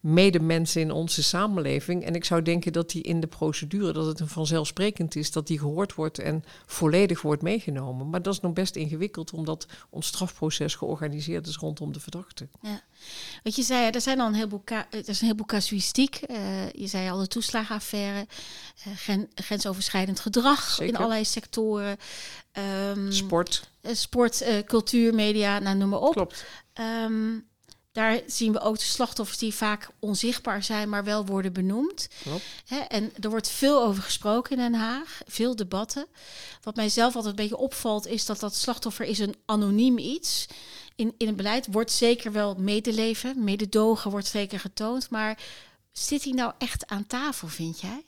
medemensen 0.00 0.80
in 0.80 0.90
onze 0.90 1.22
samenleving. 1.22 2.04
En 2.04 2.14
ik 2.14 2.24
zou 2.24 2.42
denken 2.42 2.72
dat 2.72 2.90
die 2.90 3.02
in 3.02 3.20
de 3.20 3.26
procedure, 3.26 3.92
dat 3.92 4.06
het 4.06 4.20
een 4.20 4.28
vanzelfsprekend 4.28 5.16
is 5.16 5.30
dat 5.30 5.46
die 5.46 5.58
gehoord 5.58 5.94
wordt 5.94 6.18
en 6.18 6.44
volledig 6.66 7.22
wordt 7.22 7.42
meegenomen. 7.42 8.10
Maar 8.10 8.22
dat 8.22 8.34
is 8.34 8.40
nog 8.40 8.52
best 8.52 8.76
ingewikkeld, 8.76 9.32
omdat 9.32 9.66
ons 9.90 10.06
strafproces 10.06 10.74
georganiseerd 10.74 11.46
is 11.46 11.56
rondom 11.56 11.92
de 11.92 12.00
verdachte. 12.00 12.48
Ja. 12.60 12.80
Wat 13.42 13.56
je 13.56 13.62
zei, 13.62 13.90
er 13.90 14.00
zijn 14.00 14.20
al 14.20 14.26
een 14.26 14.34
heleboel, 14.34 14.62
er 14.64 14.86
is 14.90 15.20
een 15.20 15.26
heleboel 15.26 15.46
casuïstiek. 15.46 16.20
Uh, 16.30 16.70
je 16.70 16.86
zei 16.86 17.10
al 17.10 17.18
de 17.18 17.26
toeslagenaffaire, 17.26 18.26
uh, 19.08 19.18
grensoverschrijdend 19.34 20.20
gedrag 20.20 20.80
in 20.80 20.96
allerlei 20.96 21.24
sectoren. 21.24 21.96
Um, 22.96 23.12
sport. 23.12 23.70
Uh, 23.82 23.94
sport, 23.94 24.44
cultuur, 24.66 25.14
media, 25.14 25.58
nou, 25.58 25.76
noem 25.76 25.88
maar 25.88 26.00
op. 26.00 26.12
Klopt. 26.12 26.44
Um, 27.04 27.48
daar 27.92 28.20
zien 28.26 28.52
we 28.52 28.60
ook 28.60 28.78
de 28.78 28.84
slachtoffers 28.84 29.38
die 29.38 29.54
vaak 29.54 29.88
onzichtbaar 29.98 30.62
zijn, 30.62 30.88
maar 30.88 31.04
wel 31.04 31.26
worden 31.26 31.52
benoemd. 31.52 32.08
en 32.88 33.12
er 33.20 33.30
wordt 33.30 33.48
veel 33.48 33.82
over 33.82 34.02
gesproken 34.02 34.56
in 34.56 34.62
Den 34.62 34.80
Haag, 34.80 35.20
veel 35.26 35.56
debatten. 35.56 36.06
Wat 36.62 36.76
mij 36.76 36.88
zelf 36.88 37.14
altijd 37.14 37.38
een 37.38 37.42
beetje 37.42 37.62
opvalt, 37.62 38.06
is 38.06 38.26
dat 38.26 38.40
dat 38.40 38.54
slachtoffer 38.54 39.06
is 39.06 39.18
een 39.18 39.34
anoniem 39.44 39.98
iets. 39.98 40.46
In, 40.96 41.14
in 41.18 41.26
het 41.26 41.36
beleid 41.36 41.66
wordt 41.70 41.92
zeker 41.92 42.32
wel 42.32 42.54
medeleven, 42.54 43.44
mededogen 43.44 44.10
wordt 44.10 44.26
zeker 44.26 44.60
getoond. 44.60 45.10
Maar 45.10 45.38
zit 45.92 46.24
hij 46.24 46.32
nou 46.32 46.52
echt 46.58 46.86
aan 46.86 47.06
tafel, 47.06 47.48
vind 47.48 47.80
jij? 47.80 48.04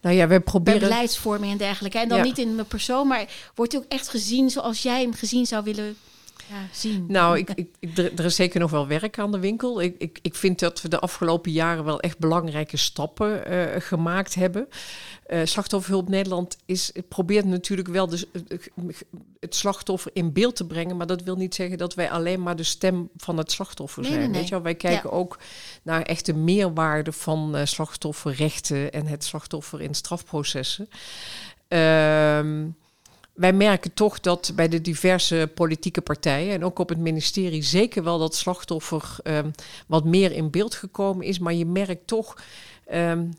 Nou 0.00 0.16
ja, 0.16 0.26
we 0.26 0.40
proberen. 0.40 0.80
beleidsvorming 0.80 1.52
en 1.52 1.58
dergelijke. 1.58 1.98
En 1.98 2.08
dan 2.08 2.22
niet 2.22 2.38
in 2.38 2.54
mijn 2.54 2.66
persoon, 2.66 3.06
maar 3.06 3.50
wordt 3.54 3.72
hij 3.72 3.80
ook 3.80 3.88
echt 3.88 4.08
gezien 4.08 4.50
zoals 4.50 4.82
jij 4.82 5.00
hem 5.00 5.14
gezien 5.14 5.46
zou 5.46 5.64
willen 5.64 5.96
ja, 6.48 6.66
zien. 6.72 7.04
Nou, 7.08 7.38
ik, 7.38 7.50
ik, 7.80 7.98
er, 7.98 8.24
is 8.24 8.34
zeker 8.34 8.60
nog 8.60 8.70
wel 8.70 8.86
werk 8.86 9.18
aan 9.18 9.32
de 9.32 9.38
winkel. 9.38 9.80
Ik, 9.80 9.94
ik, 9.98 10.18
ik 10.22 10.34
vind 10.34 10.58
dat 10.58 10.82
we 10.82 10.88
de 10.88 10.98
afgelopen 10.98 11.52
jaren 11.52 11.84
wel 11.84 12.00
echt 12.00 12.18
belangrijke 12.18 12.76
stappen 12.76 13.52
uh, 13.52 13.64
gemaakt 13.78 14.34
hebben. 14.34 14.68
Uh, 15.28 15.40
Slachtofferhulp 15.44 16.08
Nederland 16.08 16.56
is, 16.66 16.92
probeert 17.08 17.44
natuurlijk 17.44 17.88
wel 17.88 18.08
de, 18.08 18.28
het 19.40 19.54
slachtoffer 19.54 20.10
in 20.14 20.32
beeld 20.32 20.56
te 20.56 20.66
brengen. 20.66 20.96
Maar 20.96 21.06
dat 21.06 21.22
wil 21.22 21.36
niet 21.36 21.54
zeggen 21.54 21.78
dat 21.78 21.94
wij 21.94 22.10
alleen 22.10 22.42
maar 22.42 22.56
de 22.56 22.62
stem 22.62 23.08
van 23.16 23.38
het 23.38 23.52
slachtoffer 23.52 24.04
zijn. 24.04 24.32
Weet 24.32 24.48
je? 24.48 24.62
Wij 24.62 24.74
kijken 24.74 25.12
ook 25.12 25.38
naar 25.82 26.02
echt 26.02 26.26
de 26.26 26.34
meerwaarde 26.34 27.12
van 27.12 27.56
uh, 27.56 27.64
slachtofferrechten 27.64 28.92
en 28.92 29.06
het 29.06 29.24
slachtoffer 29.24 29.80
in 29.80 29.94
strafprocessen. 29.94 30.88
Ehm 31.68 32.66
wij 33.34 33.52
merken 33.52 33.92
toch 33.94 34.20
dat 34.20 34.52
bij 34.54 34.68
de 34.68 34.80
diverse 34.80 35.50
politieke 35.54 36.00
partijen 36.00 36.54
en 36.54 36.64
ook 36.64 36.78
op 36.78 36.88
het 36.88 36.98
ministerie 36.98 37.62
zeker 37.62 38.04
wel 38.04 38.18
dat 38.18 38.34
slachtoffer 38.34 39.16
um, 39.24 39.50
wat 39.86 40.04
meer 40.04 40.32
in 40.32 40.50
beeld 40.50 40.74
gekomen 40.74 41.26
is. 41.26 41.38
Maar 41.38 41.54
je 41.54 41.66
merkt 41.66 42.06
toch 42.06 42.36
um, 42.92 43.32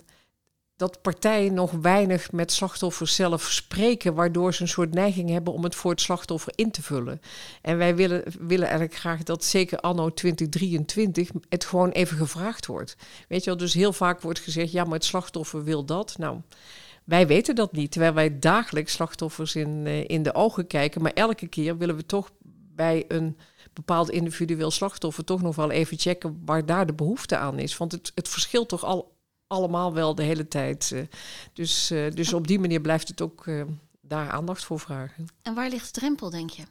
dat 0.75 1.01
partijen 1.01 1.53
nog 1.53 1.71
weinig 1.71 2.31
met 2.31 2.51
slachtoffers 2.51 3.15
zelf 3.15 3.43
spreken, 3.43 4.13
waardoor 4.13 4.53
ze 4.53 4.61
een 4.61 4.67
soort 4.67 4.93
neiging 4.93 5.29
hebben 5.29 5.53
om 5.53 5.63
het 5.63 5.75
voor 5.75 5.91
het 5.91 6.01
slachtoffer 6.01 6.53
in 6.55 6.71
te 6.71 6.81
vullen. 6.81 7.21
En 7.61 7.77
wij 7.77 7.95
willen, 7.95 8.23
willen 8.39 8.67
eigenlijk 8.67 8.95
graag 8.95 9.23
dat 9.23 9.43
zeker 9.43 9.79
anno 9.79 10.13
2023 10.13 11.29
het 11.49 11.65
gewoon 11.65 11.89
even 11.89 12.17
gevraagd 12.17 12.65
wordt. 12.65 12.95
Weet 13.27 13.43
je 13.43 13.49
wel, 13.49 13.59
dus 13.59 13.73
heel 13.73 13.93
vaak 13.93 14.21
wordt 14.21 14.39
gezegd, 14.39 14.71
ja, 14.71 14.83
maar 14.83 14.93
het 14.93 15.05
slachtoffer 15.05 15.63
wil 15.63 15.85
dat. 15.85 16.17
Nou. 16.17 16.39
Wij 17.05 17.27
weten 17.27 17.55
dat 17.55 17.71
niet, 17.71 17.91
terwijl 17.91 18.13
wij 18.13 18.39
dagelijks 18.39 18.93
slachtoffers 18.93 19.55
in, 19.55 19.85
uh, 19.85 20.03
in 20.07 20.23
de 20.23 20.33
ogen 20.33 20.67
kijken. 20.67 21.01
Maar 21.01 21.13
elke 21.13 21.47
keer 21.47 21.77
willen 21.77 21.95
we 21.95 22.05
toch 22.05 22.31
bij 22.75 23.05
een 23.07 23.37
bepaald 23.73 24.09
individueel 24.09 24.71
slachtoffer 24.71 25.23
toch 25.23 25.41
nog 25.41 25.55
wel 25.55 25.71
even 25.71 25.99
checken 25.99 26.41
waar 26.45 26.65
daar 26.65 26.85
de 26.85 26.93
behoefte 26.93 27.37
aan 27.37 27.59
is. 27.59 27.77
Want 27.77 27.91
het, 27.91 28.11
het 28.15 28.29
verschilt 28.29 28.69
toch 28.69 28.83
al 28.83 29.13
allemaal 29.47 29.93
wel 29.93 30.15
de 30.15 30.23
hele 30.23 30.47
tijd. 30.47 30.91
Uh, 30.93 31.01
dus, 31.53 31.91
uh, 31.91 32.11
dus 32.11 32.33
op 32.33 32.47
die 32.47 32.59
manier 32.59 32.81
blijft 32.81 33.07
het 33.07 33.21
ook 33.21 33.45
daar 34.01 34.29
aandacht 34.29 34.63
voor 34.63 34.79
vragen. 34.79 35.25
En 35.41 35.53
waar 35.53 35.69
ligt 35.69 35.93
de 35.93 35.99
drempel, 35.99 36.29
denk 36.29 36.49
je? 36.49 36.63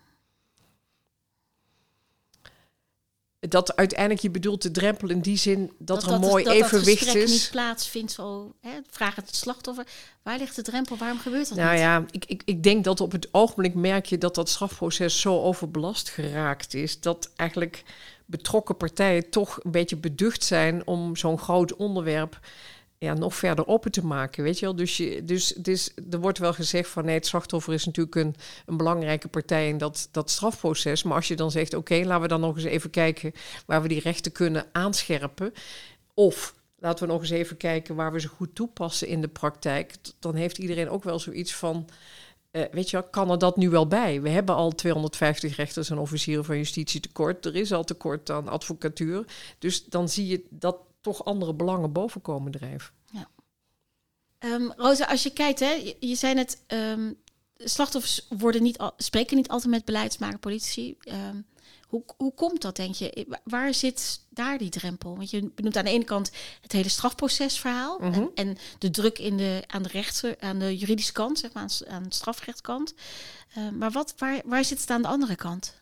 Dat 3.48 3.76
uiteindelijk 3.76 4.20
je 4.20 4.30
bedoelt 4.30 4.62
de 4.62 4.70
drempel 4.70 5.10
in 5.10 5.20
die 5.20 5.36
zin 5.36 5.72
dat, 5.78 6.02
er 6.02 6.12
een 6.12 6.20
mooi 6.20 6.44
dat, 6.44 6.52
evenwicht 6.52 7.06
dat 7.06 7.14
is. 7.14 7.30
niet 7.30 7.48
plaatsvindt, 7.50 8.12
zo, 8.12 8.54
hè, 8.60 8.70
vraag 8.90 9.14
het 9.14 9.36
slachtoffer. 9.36 9.86
Waar 10.22 10.38
ligt 10.38 10.56
de 10.56 10.62
drempel? 10.62 10.96
Waarom 10.96 11.18
gebeurt 11.18 11.48
dat 11.48 11.58
nou 11.58 11.70
niet? 11.70 11.80
ja, 11.80 12.04
ik, 12.10 12.24
ik, 12.24 12.42
ik 12.44 12.62
denk 12.62 12.84
dat 12.84 13.00
op 13.00 13.12
het 13.12 13.28
ogenblik 13.30 13.74
merk 13.74 14.06
je 14.06 14.18
dat 14.18 14.34
dat 14.34 14.48
strafproces 14.48 15.20
zo 15.20 15.42
overbelast 15.42 16.08
geraakt 16.08 16.74
is... 16.74 17.00
dat 17.00 17.30
eigenlijk 17.36 17.84
betrokken 18.26 18.76
partijen 18.76 19.30
toch 19.30 19.58
een 19.62 19.70
beetje 19.70 19.96
beducht 19.96 20.44
zijn 20.44 20.86
om 20.86 21.16
zo'n 21.16 21.38
groot 21.38 21.76
onderwerp 21.76 22.40
ja, 22.98 23.14
nog 23.14 23.34
verder 23.34 23.66
open 23.66 23.90
te 23.90 24.04
maken. 24.04 24.44
Weet 24.44 24.58
je 24.58 24.64
wel? 24.64 24.76
Dus, 24.76 24.96
je, 24.96 25.24
dus, 25.24 25.46
dus 25.46 25.90
er 26.10 26.20
wordt 26.20 26.38
wel 26.38 26.52
gezegd 26.52 26.88
van 26.88 27.04
nee, 27.04 27.14
het 27.14 27.26
slachtoffer 27.26 27.72
is 27.72 27.84
natuurlijk 27.84 28.16
een, 28.16 28.34
een 28.66 28.76
belangrijke 28.76 29.28
partij 29.28 29.68
in 29.68 29.78
dat, 29.78 30.08
dat 30.10 30.30
strafproces. 30.30 31.02
Maar 31.02 31.16
als 31.16 31.28
je 31.28 31.36
dan 31.36 31.50
zegt, 31.50 31.74
oké, 31.74 31.94
laten 32.04 32.22
we 32.22 32.28
dan 32.28 32.40
nog 32.40 32.56
eens 32.56 32.64
even 32.64 32.90
kijken 32.90 33.32
waar 33.66 33.82
we 33.82 33.88
die 33.88 34.00
rechten 34.00 34.32
kunnen 34.32 34.66
aanscherpen. 34.72 35.52
Of 36.14 36.54
laten 36.78 37.06
we 37.06 37.12
nog 37.12 37.20
eens 37.20 37.30
even 37.30 37.56
kijken 37.56 37.94
waar 37.94 38.12
we 38.12 38.20
ze 38.20 38.28
goed 38.28 38.54
toepassen 38.54 39.08
in 39.08 39.20
de 39.20 39.28
praktijk. 39.28 39.94
Dan 40.18 40.34
heeft 40.34 40.58
iedereen 40.58 40.90
ook 40.90 41.04
wel 41.04 41.18
zoiets 41.18 41.54
van. 41.54 41.88
Uh, 42.52 42.62
weet 42.72 42.90
je 42.90 43.10
kan 43.10 43.30
er 43.30 43.38
dat 43.38 43.56
nu 43.56 43.70
wel 43.70 43.86
bij? 43.86 44.20
We 44.20 44.28
hebben 44.28 44.54
al 44.54 44.70
250 44.70 45.56
rechters 45.56 45.90
en 45.90 45.98
officieren 45.98 46.44
van 46.44 46.56
justitie 46.56 47.00
tekort. 47.00 47.46
Er 47.46 47.56
is 47.56 47.72
al 47.72 47.84
tekort 47.84 48.30
aan 48.30 48.48
advocatuur. 48.48 49.24
Dus 49.58 49.84
dan 49.84 50.08
zie 50.08 50.26
je 50.26 50.44
dat 50.50 50.76
toch 51.04 51.25
andere 51.25 51.54
belangen 51.54 51.92
boven 51.92 52.20
komen 52.20 52.52
drijven. 52.52 52.94
Ja. 53.11 53.28
Um, 54.38 54.73
Rosa, 54.76 55.06
als 55.06 55.23
je 55.23 55.30
kijkt, 55.30 55.61
hè, 55.61 55.70
je, 55.70 55.96
je 56.00 56.14
zei 56.14 56.34
net, 56.34 56.64
um, 56.66 57.16
slachtoffers 57.56 58.26
worden 58.28 58.62
niet 58.62 58.78
al, 58.78 58.92
spreken 58.96 59.37
niet 59.37 59.49
altijd 59.49 59.70
met 59.70 59.84
beleidsmakers, 59.84 60.40
politici. 60.40 60.96
Um, 61.08 61.46
hoe, 61.88 62.04
hoe 62.16 62.34
komt 62.34 62.62
dat, 62.62 62.76
denk 62.76 62.94
je? 62.94 63.38
Waar 63.44 63.75
zit 63.75 64.20
daar 64.28 64.58
die 64.58 64.68
drempel? 64.68 65.16
Want 65.16 65.30
je 65.30 65.50
benoemt 65.54 65.76
aan 65.76 65.84
de 65.84 65.90
ene 65.90 66.04
kant 66.04 66.30
het 66.61 66.73
hele 66.73 66.88
strafprocesverhaal 66.88 67.99
mm 67.99 68.12
-hmm. 68.12 68.30
en, 68.34 68.46
en, 68.49 68.56
de 68.78 68.90
druk 68.90 69.18
in 69.18 69.37
de, 69.37 69.62
aan, 69.66 69.82
de 69.82 69.88
rechter, 69.88 70.37
aan 70.40 70.58
de 70.58 70.76
juridische 70.76 71.12
kant, 71.12 71.38
zeg 71.38 71.52
maar, 71.52 71.62
aan, 71.62 71.88
aan 71.88 72.02
de 72.02 72.14
strafrechtkant. 72.14 72.94
Uh, 73.58 73.70
maar 73.70 73.90
wat, 73.90 74.14
waar, 74.16 74.40
waar 74.44 74.64
zit 74.64 74.80
het 74.80 74.90
aan 74.90 75.02
de 75.02 75.08
andere 75.08 75.37
kant? 75.37 75.75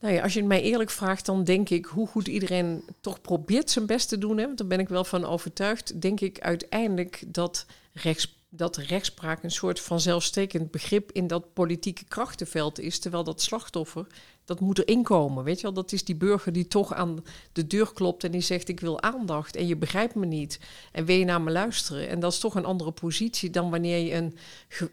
Nou 0.00 0.14
ja, 0.14 0.22
als 0.22 0.32
je 0.32 0.38
het 0.38 0.48
mij 0.48 0.62
eerlijk 0.62 0.90
vraagt, 0.90 1.26
dan 1.26 1.44
denk 1.44 1.70
ik 1.70 1.84
hoe 1.84 2.06
goed 2.06 2.28
iedereen 2.28 2.84
toch 3.00 3.20
probeert 3.20 3.70
zijn 3.70 3.86
best 3.86 4.08
te 4.08 4.18
doen. 4.18 4.38
Hè, 4.38 4.44
want 4.44 4.58
daar 4.58 4.66
ben 4.66 4.78
ik 4.78 4.88
wel 4.88 5.04
van 5.04 5.24
overtuigd. 5.24 6.00
Denk 6.00 6.20
ik 6.20 6.40
uiteindelijk 6.40 7.24
dat, 7.26 7.66
rechts, 7.92 8.38
dat 8.48 8.76
rechtspraak 8.76 9.42
een 9.42 9.50
soort 9.50 9.80
vanzelfsprekend 9.80 10.70
begrip 10.70 11.12
in 11.12 11.26
dat 11.26 11.52
politieke 11.52 12.04
krachtenveld 12.04 12.78
is. 12.78 12.98
Terwijl 12.98 13.24
dat 13.24 13.42
slachtoffer, 13.42 14.06
dat 14.44 14.60
moet 14.60 14.78
erin 14.78 15.02
komen. 15.02 15.44
Weet 15.44 15.56
je 15.56 15.62
wel, 15.62 15.72
dat 15.72 15.92
is 15.92 16.04
die 16.04 16.16
burger 16.16 16.52
die 16.52 16.68
toch 16.68 16.94
aan 16.94 17.24
de 17.52 17.66
deur 17.66 17.92
klopt 17.92 18.24
en 18.24 18.30
die 18.30 18.40
zegt: 18.40 18.68
Ik 18.68 18.80
wil 18.80 19.02
aandacht 19.02 19.56
en 19.56 19.66
je 19.66 19.76
begrijpt 19.76 20.14
me 20.14 20.26
niet. 20.26 20.60
En 20.92 21.04
wil 21.04 21.16
je 21.16 21.24
naar 21.24 21.42
me 21.42 21.50
luisteren? 21.50 22.08
En 22.08 22.20
dat 22.20 22.32
is 22.32 22.38
toch 22.38 22.54
een 22.54 22.64
andere 22.64 22.92
positie 22.92 23.50
dan 23.50 23.70
wanneer 23.70 23.98
je 23.98 24.14
een, 24.14 24.36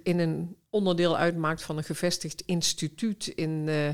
in 0.04 0.20
een 0.20 0.56
onderdeel 0.70 1.18
uitmaakt 1.18 1.64
van 1.64 1.78
een 1.78 1.84
gevestigd 1.84 2.44
instituut 2.46 3.28
in. 3.28 3.68
Uh, 3.68 3.90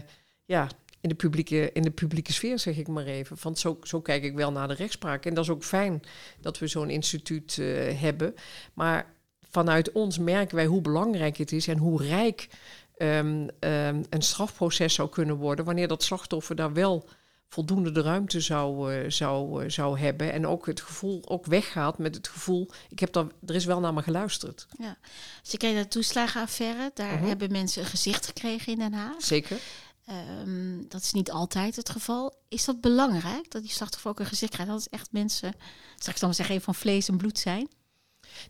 ja, 0.45 0.69
in 1.03 1.09
de 1.09 1.15
publieke, 1.15 1.71
in 1.73 1.81
de 1.81 1.91
publieke 1.91 2.33
sfeer, 2.33 2.59
zeg 2.59 2.77
ik 2.77 2.87
maar 2.87 3.05
even. 3.05 3.37
Want 3.41 3.59
zo, 3.59 3.77
zo 3.83 4.01
kijk 4.01 4.23
ik 4.23 4.35
wel 4.35 4.51
naar 4.51 4.67
de 4.67 4.73
rechtspraak. 4.73 5.25
En 5.25 5.33
dat 5.33 5.43
is 5.43 5.49
ook 5.49 5.63
fijn 5.63 6.01
dat 6.41 6.59
we 6.59 6.67
zo'n 6.67 6.89
instituut 6.89 7.57
uh, 7.57 7.99
hebben. 7.99 8.35
Maar 8.73 9.13
vanuit 9.49 9.91
ons 9.91 10.17
merken 10.17 10.55
wij 10.55 10.65
hoe 10.65 10.81
belangrijk 10.81 11.37
het 11.37 11.51
is 11.51 11.67
en 11.67 11.77
hoe 11.77 12.03
rijk 12.03 12.47
um, 12.97 13.47
um, 13.59 14.03
een 14.09 14.21
strafproces 14.21 14.93
zou 14.93 15.09
kunnen 15.09 15.35
worden. 15.35 15.65
wanneer 15.65 15.87
dat 15.87 16.03
slachtoffer 16.03 16.55
daar 16.55 16.73
wel 16.73 17.09
voldoende 17.47 17.91
de 17.91 18.01
ruimte 18.01 18.41
zou, 18.41 18.93
uh, 18.93 19.09
zou, 19.09 19.63
uh, 19.63 19.69
zou 19.69 19.99
hebben. 19.99 20.31
En 20.31 20.47
ook 20.47 20.65
het 20.65 20.81
gevoel 20.81 21.21
ook 21.29 21.45
weggaat 21.45 21.97
met 21.97 22.15
het 22.15 22.27
gevoel, 22.27 22.69
ik 22.89 22.99
heb 22.99 23.13
daar, 23.13 23.25
er 23.45 23.55
is 23.55 23.65
wel 23.65 23.79
naar 23.79 23.93
me 23.93 24.01
geluisterd. 24.01 24.67
Ja. 24.77 24.97
Als 25.41 25.51
je 25.51 25.57
kijkt 25.57 25.75
naar 25.75 25.83
de 25.83 25.89
toeslagenaffaire, 25.89 26.91
daar 26.93 27.13
uh 27.13 27.19
-huh. 27.19 27.27
hebben 27.27 27.51
mensen 27.51 27.81
een 27.81 27.87
gezicht 27.87 28.25
gekregen 28.25 28.71
in 28.71 28.79
Den 28.79 28.93
Haag. 28.93 29.23
Zeker. 29.23 29.57
Um, 30.09 30.85
dat 30.89 31.01
is 31.01 31.11
niet 31.11 31.31
altijd 31.31 31.75
het 31.75 31.89
geval. 31.89 32.35
Is 32.47 32.65
dat 32.65 32.81
belangrijk, 32.81 33.51
dat 33.51 33.61
die 33.61 33.71
slachtoffer 33.71 34.11
ook 34.11 34.19
een 34.19 34.25
gezicht 34.25 34.51
krijgt? 34.51 34.71
Dat 34.71 34.79
is 34.79 34.89
echt 34.89 35.11
mensen, 35.11 35.53
straks 35.95 36.19
dan 36.19 36.33
zeggen 36.33 36.61
van 36.61 36.75
vlees 36.75 37.07
en 37.07 37.17
bloed 37.17 37.39
zijn? 37.39 37.67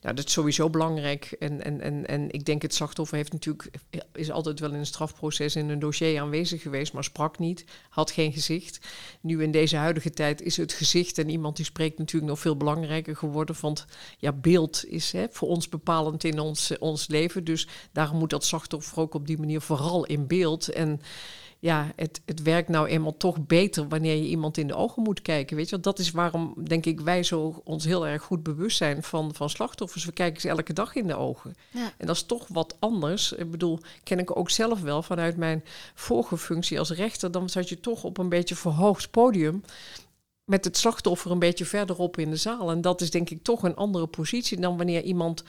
Nou, 0.02 0.16
dat 0.16 0.26
is 0.26 0.32
sowieso 0.32 0.70
belangrijk. 0.70 1.36
En, 1.40 1.64
en, 1.64 1.82
en, 1.82 2.08
en 2.08 2.32
ik 2.32 2.46
denk 2.46 2.62
het 2.62 2.74
slachtoffer 2.74 3.18
heeft 3.18 3.32
natuurlijk, 3.32 3.70
is 4.14 4.32
altijd 4.32 4.60
wel 4.60 4.72
in 4.72 4.80
een 4.80 4.86
strafproces 4.86 5.56
in 5.56 5.70
een 5.70 5.80
dossier 5.80 6.22
aanwezig 6.22 6.62
geweest, 6.62 6.94
maar 6.94 7.04
sprak 7.04 7.40
niet, 7.40 7.66
had 7.90 8.12
geen 8.12 8.34
gezicht. 8.34 8.80
Nu 9.22 9.44
in 9.44 9.52
deze 9.52 9.76
huidige 9.76 10.12
tijd 10.12 10.42
is 10.42 10.58
het 10.58 10.74
gezicht 10.74 11.18
en 11.18 11.30
iemand 11.30 11.56
die 11.56 11.66
spreekt 11.66 11.98
natuurlijk 11.98 12.32
nog 12.32 12.40
veel 12.40 12.58
belangrijker 12.58 13.16
geworden. 13.16 13.56
Want 13.62 13.86
ja, 14.18 14.32
beeld 14.32 14.86
is 14.86 15.12
hè, 15.12 15.26
voor 15.30 15.48
ons 15.48 15.70
bepalend 15.70 16.24
in 16.24 16.40
ons, 16.40 16.78
ons 16.78 17.08
leven. 17.08 17.44
Dus 17.44 17.68
daarom 17.92 18.18
moet 18.18 18.30
dat 18.30 18.46
slachtoffer 18.46 19.00
ook 19.00 19.14
op 19.14 19.28
die 19.28 19.38
manier 19.38 19.62
vooral 19.62 20.06
in 20.06 20.28
beeld. 20.28 20.70
En 20.70 21.02
ja, 21.64 21.92
het, 21.96 22.22
het 22.26 22.42
werkt 22.42 22.70
nou 22.70 22.88
eenmaal 22.88 23.18
toch 23.18 23.46
beter 23.46 23.88
wanneer 23.88 24.16
je 24.16 24.28
iemand 24.28 24.58
in 24.58 24.68
de 24.68 24.76
ogen 24.76 25.04
moet 25.04 25.22
kijken. 25.22 25.56
Weet 25.56 25.70
je, 25.70 25.80
dat 25.80 26.00
is 26.00 26.12
waarom, 26.12 26.54
denk 26.64 26.86
ik, 26.86 27.00
wij 27.00 27.24
zo 27.24 27.62
ons 27.64 27.86
heel 27.86 28.08
erg 28.08 28.24
goed 28.24 28.44
bewust 28.44 28.78
zijn 28.78 29.04
van, 29.04 29.34
van 29.34 29.50
slachtoffers. 29.50 30.06
We 30.06 30.12
kijken 30.12 30.42
ze 30.42 30.50
elke 30.50 30.74
dag 30.74 30.96
in 30.96 31.08
de 31.08 31.16
ogen. 31.16 31.56
Ja. 31.72 31.94
En 31.98 32.08
dat 32.08 32.16
is 32.16 32.24
toch 32.24 32.48
wat 32.48 32.76
anders. 32.80 33.32
Ik 33.32 33.52
bedoel, 33.52 33.80
ken 34.04 34.20
ik 34.20 34.38
ook 34.38 34.50
zelf 34.50 34.82
wel 34.82 35.04
vanuit 35.04 35.38
mijn 35.38 35.64
vorige 35.94 36.38
functie 36.38 36.80
als 36.80 36.92
rechter. 36.92 37.32
Dan 37.32 37.50
zat 37.50 37.70
je 37.70 37.80
toch 37.80 38.04
op 38.04 38.18
een 38.18 38.30
beetje 38.30 38.56
verhoogd 38.56 39.12
podium 39.12 39.64
met 40.46 40.66
het 40.66 40.78
slachtoffer 40.78 41.32
een 41.32 41.40
beetje 41.40 41.66
verderop 41.66 42.18
in 42.18 42.30
de 42.30 42.36
zaal. 42.36 42.72
En 42.72 42.82
dat 42.82 43.02
is 43.02 43.12
denk 43.12 43.30
ik 43.30 43.44
toch 43.44 43.64
een 43.64 43.76
andere 43.76 44.08
positie 44.08 44.60
dan 44.60 44.78
wanneer 44.78 45.04
iemand 45.04 45.44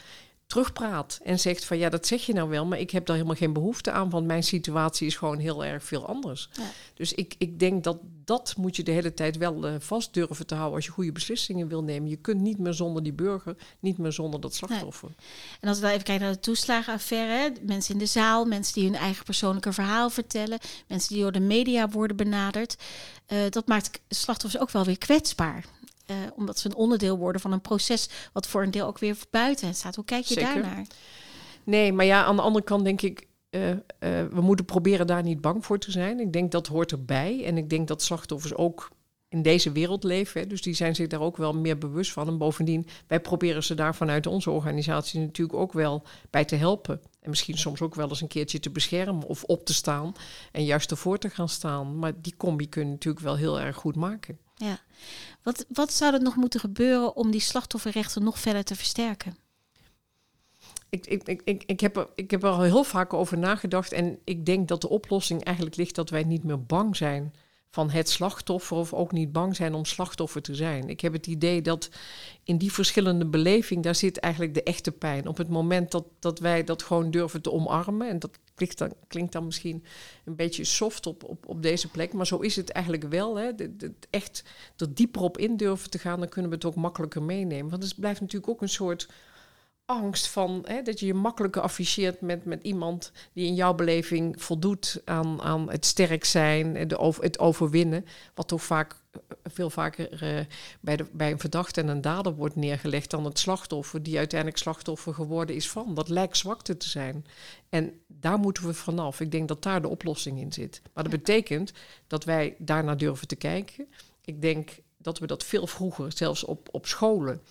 terugpraat 0.54 1.20
en 1.22 1.38
zegt 1.40 1.64
van 1.64 1.78
ja, 1.78 1.88
dat 1.88 2.06
zeg 2.06 2.26
je 2.26 2.32
nou 2.32 2.48
wel, 2.48 2.66
maar 2.66 2.78
ik 2.78 2.90
heb 2.90 3.06
daar 3.06 3.16
helemaal 3.16 3.36
geen 3.36 3.52
behoefte 3.52 3.90
aan, 3.90 4.10
want 4.10 4.26
mijn 4.26 4.42
situatie 4.42 5.06
is 5.06 5.16
gewoon 5.16 5.38
heel 5.38 5.64
erg 5.64 5.84
veel 5.84 6.06
anders. 6.06 6.48
Ja. 6.52 6.62
Dus 6.94 7.12
ik, 7.12 7.34
ik 7.38 7.58
denk 7.58 7.84
dat 7.84 7.98
dat 8.24 8.54
moet 8.56 8.76
je 8.76 8.82
de 8.82 8.90
hele 8.90 9.14
tijd 9.14 9.36
wel 9.36 9.68
uh, 9.68 9.74
vast 9.78 10.14
durven 10.14 10.46
te 10.46 10.54
houden 10.54 10.76
als 10.76 10.84
je 10.84 10.90
goede 10.90 11.12
beslissingen 11.12 11.68
wil 11.68 11.82
nemen. 11.82 12.08
Je 12.08 12.16
kunt 12.16 12.40
niet 12.40 12.58
meer 12.58 12.72
zonder 12.72 13.02
die 13.02 13.12
burger, 13.12 13.56
niet 13.80 13.98
meer 13.98 14.12
zonder 14.12 14.40
dat 14.40 14.54
slachtoffer. 14.54 15.08
Nee. 15.08 15.26
En 15.60 15.68
als 15.68 15.76
we 15.76 15.82
dan 15.82 15.92
even 15.92 16.04
kijken 16.04 16.24
naar 16.24 16.34
de 16.34 16.40
toeslagenaffaire, 16.40 17.52
mensen 17.62 17.92
in 17.92 18.00
de 18.00 18.06
zaal, 18.06 18.44
mensen 18.44 18.74
die 18.74 18.84
hun 18.84 18.98
eigen 18.98 19.24
persoonlijke 19.24 19.72
verhaal 19.72 20.10
vertellen, 20.10 20.58
mensen 20.88 21.14
die 21.14 21.22
door 21.22 21.32
de 21.32 21.40
media 21.40 21.88
worden 21.88 22.16
benaderd, 22.16 22.76
uh, 23.28 23.38
dat 23.50 23.66
maakt 23.66 24.00
slachtoffers 24.08 24.62
ook 24.62 24.70
wel 24.70 24.84
weer 24.84 24.98
kwetsbaar. 24.98 25.64
Uh, 26.06 26.16
omdat 26.36 26.58
ze 26.58 26.68
een 26.68 26.74
onderdeel 26.74 27.18
worden 27.18 27.40
van 27.40 27.52
een 27.52 27.60
proces 27.60 28.08
wat 28.32 28.46
voor 28.46 28.62
een 28.62 28.70
deel 28.70 28.86
ook 28.86 28.98
weer 28.98 29.16
buiten 29.30 29.74
staat. 29.74 29.94
Hoe 29.94 30.04
kijk 30.04 30.24
je 30.24 30.34
Zeker. 30.34 30.54
daarnaar? 30.54 30.86
Nee, 31.64 31.92
maar 31.92 32.04
ja, 32.04 32.24
aan 32.24 32.36
de 32.36 32.42
andere 32.42 32.64
kant 32.64 32.84
denk 32.84 33.02
ik, 33.02 33.26
uh, 33.50 33.70
uh, 33.70 33.76
we 34.30 34.40
moeten 34.40 34.64
proberen 34.64 35.06
daar 35.06 35.22
niet 35.22 35.40
bang 35.40 35.64
voor 35.64 35.78
te 35.78 35.90
zijn. 35.90 36.20
Ik 36.20 36.32
denk 36.32 36.52
dat 36.52 36.66
hoort 36.66 36.92
erbij. 36.92 37.44
En 37.44 37.56
ik 37.56 37.70
denk 37.70 37.88
dat 37.88 38.02
slachtoffers 38.02 38.54
ook 38.54 38.90
in 39.28 39.42
deze 39.42 39.72
wereld 39.72 40.04
leven. 40.04 40.40
Hè, 40.40 40.46
dus 40.46 40.62
die 40.62 40.74
zijn 40.74 40.94
zich 40.94 41.06
daar 41.06 41.20
ook 41.20 41.36
wel 41.36 41.52
meer 41.52 41.78
bewust 41.78 42.12
van. 42.12 42.28
En 42.28 42.38
bovendien, 42.38 42.86
wij 43.06 43.20
proberen 43.20 43.64
ze 43.64 43.74
daar 43.74 43.94
vanuit 43.94 44.26
onze 44.26 44.50
organisatie 44.50 45.20
natuurlijk 45.20 45.58
ook 45.58 45.72
wel 45.72 46.02
bij 46.30 46.44
te 46.44 46.56
helpen. 46.56 47.00
En 47.20 47.30
misschien 47.30 47.58
soms 47.58 47.80
ook 47.80 47.94
wel 47.94 48.08
eens 48.08 48.20
een 48.20 48.28
keertje 48.28 48.60
te 48.60 48.70
beschermen 48.70 49.26
of 49.26 49.44
op 49.44 49.64
te 49.64 49.74
staan 49.74 50.12
en 50.52 50.64
juist 50.64 50.90
ervoor 50.90 51.18
te 51.18 51.30
gaan 51.30 51.48
staan. 51.48 51.98
Maar 51.98 52.12
die 52.20 52.34
combi 52.36 52.68
kun 52.68 52.84
je 52.84 52.90
natuurlijk 52.90 53.24
wel 53.24 53.36
heel 53.36 53.60
erg 53.60 53.76
goed 53.76 53.96
maken. 53.96 54.38
Ja. 54.54 54.78
Wat, 55.42 55.66
wat 55.68 55.92
zou 55.92 56.14
er 56.14 56.22
nog 56.22 56.36
moeten 56.36 56.60
gebeuren 56.60 57.16
om 57.16 57.30
die 57.30 57.40
slachtofferrechten 57.40 58.24
nog 58.24 58.38
verder 58.38 58.64
te 58.64 58.76
versterken? 58.76 59.36
Ik, 60.88 61.06
ik, 61.06 61.42
ik, 61.44 61.62
ik, 61.66 61.80
heb 61.80 61.96
er, 61.96 62.08
ik 62.14 62.30
heb 62.30 62.42
er 62.42 62.50
al 62.50 62.62
heel 62.62 62.84
vaak 62.84 63.12
over 63.12 63.38
nagedacht. 63.38 63.92
En 63.92 64.18
ik 64.24 64.46
denk 64.46 64.68
dat 64.68 64.80
de 64.80 64.88
oplossing 64.88 65.44
eigenlijk 65.44 65.76
ligt 65.76 65.94
dat 65.94 66.10
wij 66.10 66.22
niet 66.22 66.44
meer 66.44 66.64
bang 66.64 66.96
zijn 66.96 67.34
van 67.74 67.90
het 67.90 68.08
slachtoffer. 68.08 68.76
Of 68.76 68.92
ook 68.92 69.12
niet 69.12 69.32
bang 69.32 69.56
zijn 69.56 69.74
om 69.74 69.84
slachtoffer 69.84 70.42
te 70.42 70.54
zijn. 70.54 70.88
Ik 70.88 71.00
heb 71.00 71.12
het 71.12 71.26
idee 71.26 71.62
dat 71.62 71.88
in 72.44 72.58
die 72.58 72.72
verschillende 72.72 73.26
beleving, 73.26 73.82
daar 73.82 73.94
zit 73.94 74.18
eigenlijk 74.18 74.54
de 74.54 74.62
echte 74.62 74.92
pijn. 74.92 75.28
Op 75.28 75.36
het 75.36 75.48
moment 75.48 75.90
dat, 75.90 76.04
dat 76.18 76.38
wij 76.38 76.64
dat 76.64 76.82
gewoon 76.82 77.10
durven 77.10 77.42
te 77.42 77.52
omarmen. 77.52 78.08
En 78.08 78.18
dat 78.18 78.38
klinkt 78.54 78.78
dan, 78.78 78.92
klinkt 79.08 79.32
dan 79.32 79.44
misschien 79.44 79.84
een 80.24 80.36
beetje 80.36 80.64
soft 80.64 81.06
op, 81.06 81.24
op, 81.24 81.48
op 81.48 81.62
deze 81.62 81.88
plek. 81.88 82.12
Maar 82.12 82.26
zo 82.26 82.38
is 82.38 82.56
het 82.56 82.70
eigenlijk 82.70 83.04
wel. 83.10 83.36
Hè. 83.38 83.50
Echt 84.10 84.44
er 84.76 84.94
dieper 84.94 85.22
op 85.22 85.38
in 85.38 85.56
durven 85.56 85.90
te 85.90 85.98
gaan, 85.98 86.18
dan 86.18 86.28
kunnen 86.28 86.50
we 86.50 86.56
het 86.56 86.66
ook 86.66 86.74
makkelijker 86.74 87.22
meenemen. 87.22 87.70
Want 87.70 87.82
het 87.82 88.00
blijft 88.00 88.20
natuurlijk 88.20 88.52
ook 88.52 88.62
een 88.62 88.68
soort 88.68 89.08
angst 89.86 90.28
van 90.28 90.64
hè, 90.66 90.82
dat 90.82 91.00
je 91.00 91.06
je 91.06 91.14
makkelijker 91.14 91.62
afficheert 91.62 92.20
met, 92.20 92.44
met 92.44 92.62
iemand 92.62 93.12
die 93.32 93.46
in 93.46 93.54
jouw 93.54 93.74
beleving 93.74 94.42
voldoet 94.42 95.02
aan, 95.04 95.42
aan 95.42 95.70
het 95.70 95.84
sterk 95.84 96.24
zijn, 96.24 96.88
de 96.88 96.98
over, 96.98 97.22
het 97.22 97.38
overwinnen, 97.38 98.04
wat 98.34 98.48
toch 98.48 98.62
vaak 98.62 98.96
veel 99.44 99.70
vaker 99.70 100.22
uh, 100.22 100.44
bij, 100.80 100.96
de, 100.96 101.06
bij 101.12 101.30
een 101.30 101.38
verdachte 101.38 101.80
en 101.80 101.88
een 101.88 102.00
dader 102.00 102.34
wordt 102.34 102.56
neergelegd 102.56 103.10
dan 103.10 103.24
het 103.24 103.38
slachtoffer, 103.38 104.02
die 104.02 104.18
uiteindelijk 104.18 104.60
slachtoffer 104.60 105.14
geworden 105.14 105.56
is 105.56 105.70
van. 105.70 105.94
Dat 105.94 106.08
lijkt 106.08 106.36
zwakte 106.36 106.76
te 106.76 106.88
zijn. 106.88 107.26
En 107.68 107.92
daar 108.06 108.38
moeten 108.38 108.66
we 108.66 108.74
vanaf. 108.74 109.20
Ik 109.20 109.30
denk 109.30 109.48
dat 109.48 109.62
daar 109.62 109.82
de 109.82 109.88
oplossing 109.88 110.40
in 110.40 110.52
zit. 110.52 110.80
Maar 110.94 111.04
dat 111.04 111.12
betekent 111.12 111.72
dat 112.06 112.24
wij 112.24 112.54
daarnaar 112.58 112.96
durven 112.96 113.28
te 113.28 113.36
kijken. 113.36 113.86
Ik 114.24 114.42
denk 114.42 114.70
dat 114.98 115.18
we 115.18 115.26
dat 115.26 115.44
veel 115.44 115.66
vroeger, 115.66 116.12
zelfs 116.12 116.44
op, 116.44 116.68
op 116.70 116.86
scholen, 116.86 117.42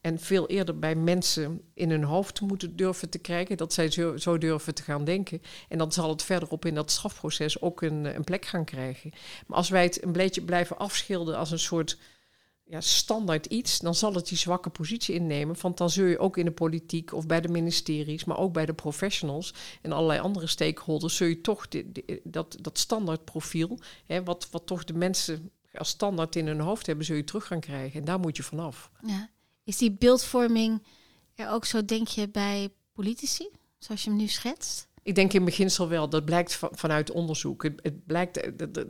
en 0.00 0.18
veel 0.18 0.46
eerder 0.46 0.78
bij 0.78 0.94
mensen 0.94 1.60
in 1.74 1.90
hun 1.90 2.04
hoofd 2.04 2.40
moeten 2.40 2.76
durven 2.76 3.08
te 3.08 3.18
krijgen. 3.18 3.56
Dat 3.56 3.72
zij 3.72 3.90
zo, 3.90 4.16
zo, 4.16 4.38
durven 4.38 4.74
te 4.74 4.82
gaan 4.82 5.04
denken. 5.04 5.42
En 5.68 5.78
dan 5.78 5.92
zal 5.92 6.08
het 6.08 6.22
verderop 6.22 6.64
in 6.64 6.74
dat 6.74 6.90
strafproces 6.90 7.60
ook 7.60 7.82
een, 7.82 8.04
een 8.04 8.24
plek 8.24 8.44
gaan 8.44 8.64
krijgen. 8.64 9.10
Maar 9.46 9.56
als 9.56 9.68
wij 9.68 9.82
het 9.82 10.04
een 10.04 10.12
beetje 10.12 10.42
blijven 10.42 10.78
afschilderen 10.78 11.40
als 11.40 11.50
een 11.50 11.58
soort 11.58 11.98
ja, 12.64 12.80
standaard 12.80 13.46
iets, 13.46 13.78
dan 13.78 13.94
zal 13.94 14.14
het 14.14 14.28
die 14.28 14.38
zwakke 14.38 14.70
positie 14.70 15.14
innemen. 15.14 15.56
Want 15.60 15.76
dan 15.78 15.90
zul 15.90 16.06
je 16.06 16.18
ook 16.18 16.36
in 16.36 16.44
de 16.44 16.50
politiek 16.50 17.12
of 17.12 17.26
bij 17.26 17.40
de 17.40 17.48
ministeries, 17.48 18.24
maar 18.24 18.38
ook 18.38 18.52
bij 18.52 18.66
de 18.66 18.74
professionals 18.74 19.54
en 19.82 19.92
allerlei 19.92 20.20
andere 20.20 20.46
stakeholders, 20.46 21.16
zul 21.16 21.26
je 21.26 21.40
toch 21.40 21.68
dat, 22.22 22.56
dat 22.60 22.78
standaard 22.78 23.24
profiel, 23.24 23.78
hè, 24.06 24.24
wat, 24.24 24.48
wat 24.50 24.66
toch 24.66 24.84
de 24.84 24.94
mensen 24.94 25.50
als 25.74 25.88
standaard 25.88 26.36
in 26.36 26.46
hun 26.46 26.60
hoofd 26.60 26.86
hebben, 26.86 27.04
zul 27.04 27.16
je 27.16 27.24
terug 27.24 27.46
gaan 27.46 27.60
krijgen. 27.60 28.00
En 28.00 28.06
daar 28.06 28.20
moet 28.20 28.36
je 28.36 28.42
vanaf. 28.42 28.90
Ja. 29.06 29.28
Is 29.68 29.76
die 29.76 29.92
beeldvorming 29.92 30.82
er 31.34 31.50
ook 31.50 31.64
zo, 31.64 31.84
denk 31.84 32.08
je, 32.08 32.28
bij 32.28 32.68
politici, 32.92 33.48
zoals 33.78 34.04
je 34.04 34.10
hem 34.10 34.18
nu 34.18 34.26
schetst? 34.26 34.88
Ik 35.02 35.14
denk 35.14 35.32
in 35.32 35.44
beginsel 35.44 35.88
wel. 35.88 36.08
Dat 36.08 36.24
blijkt 36.24 36.58
vanuit 36.70 37.10
onderzoek. 37.10 37.62
Het, 37.62 37.80
het 37.82 38.06
blijkt, 38.06 38.36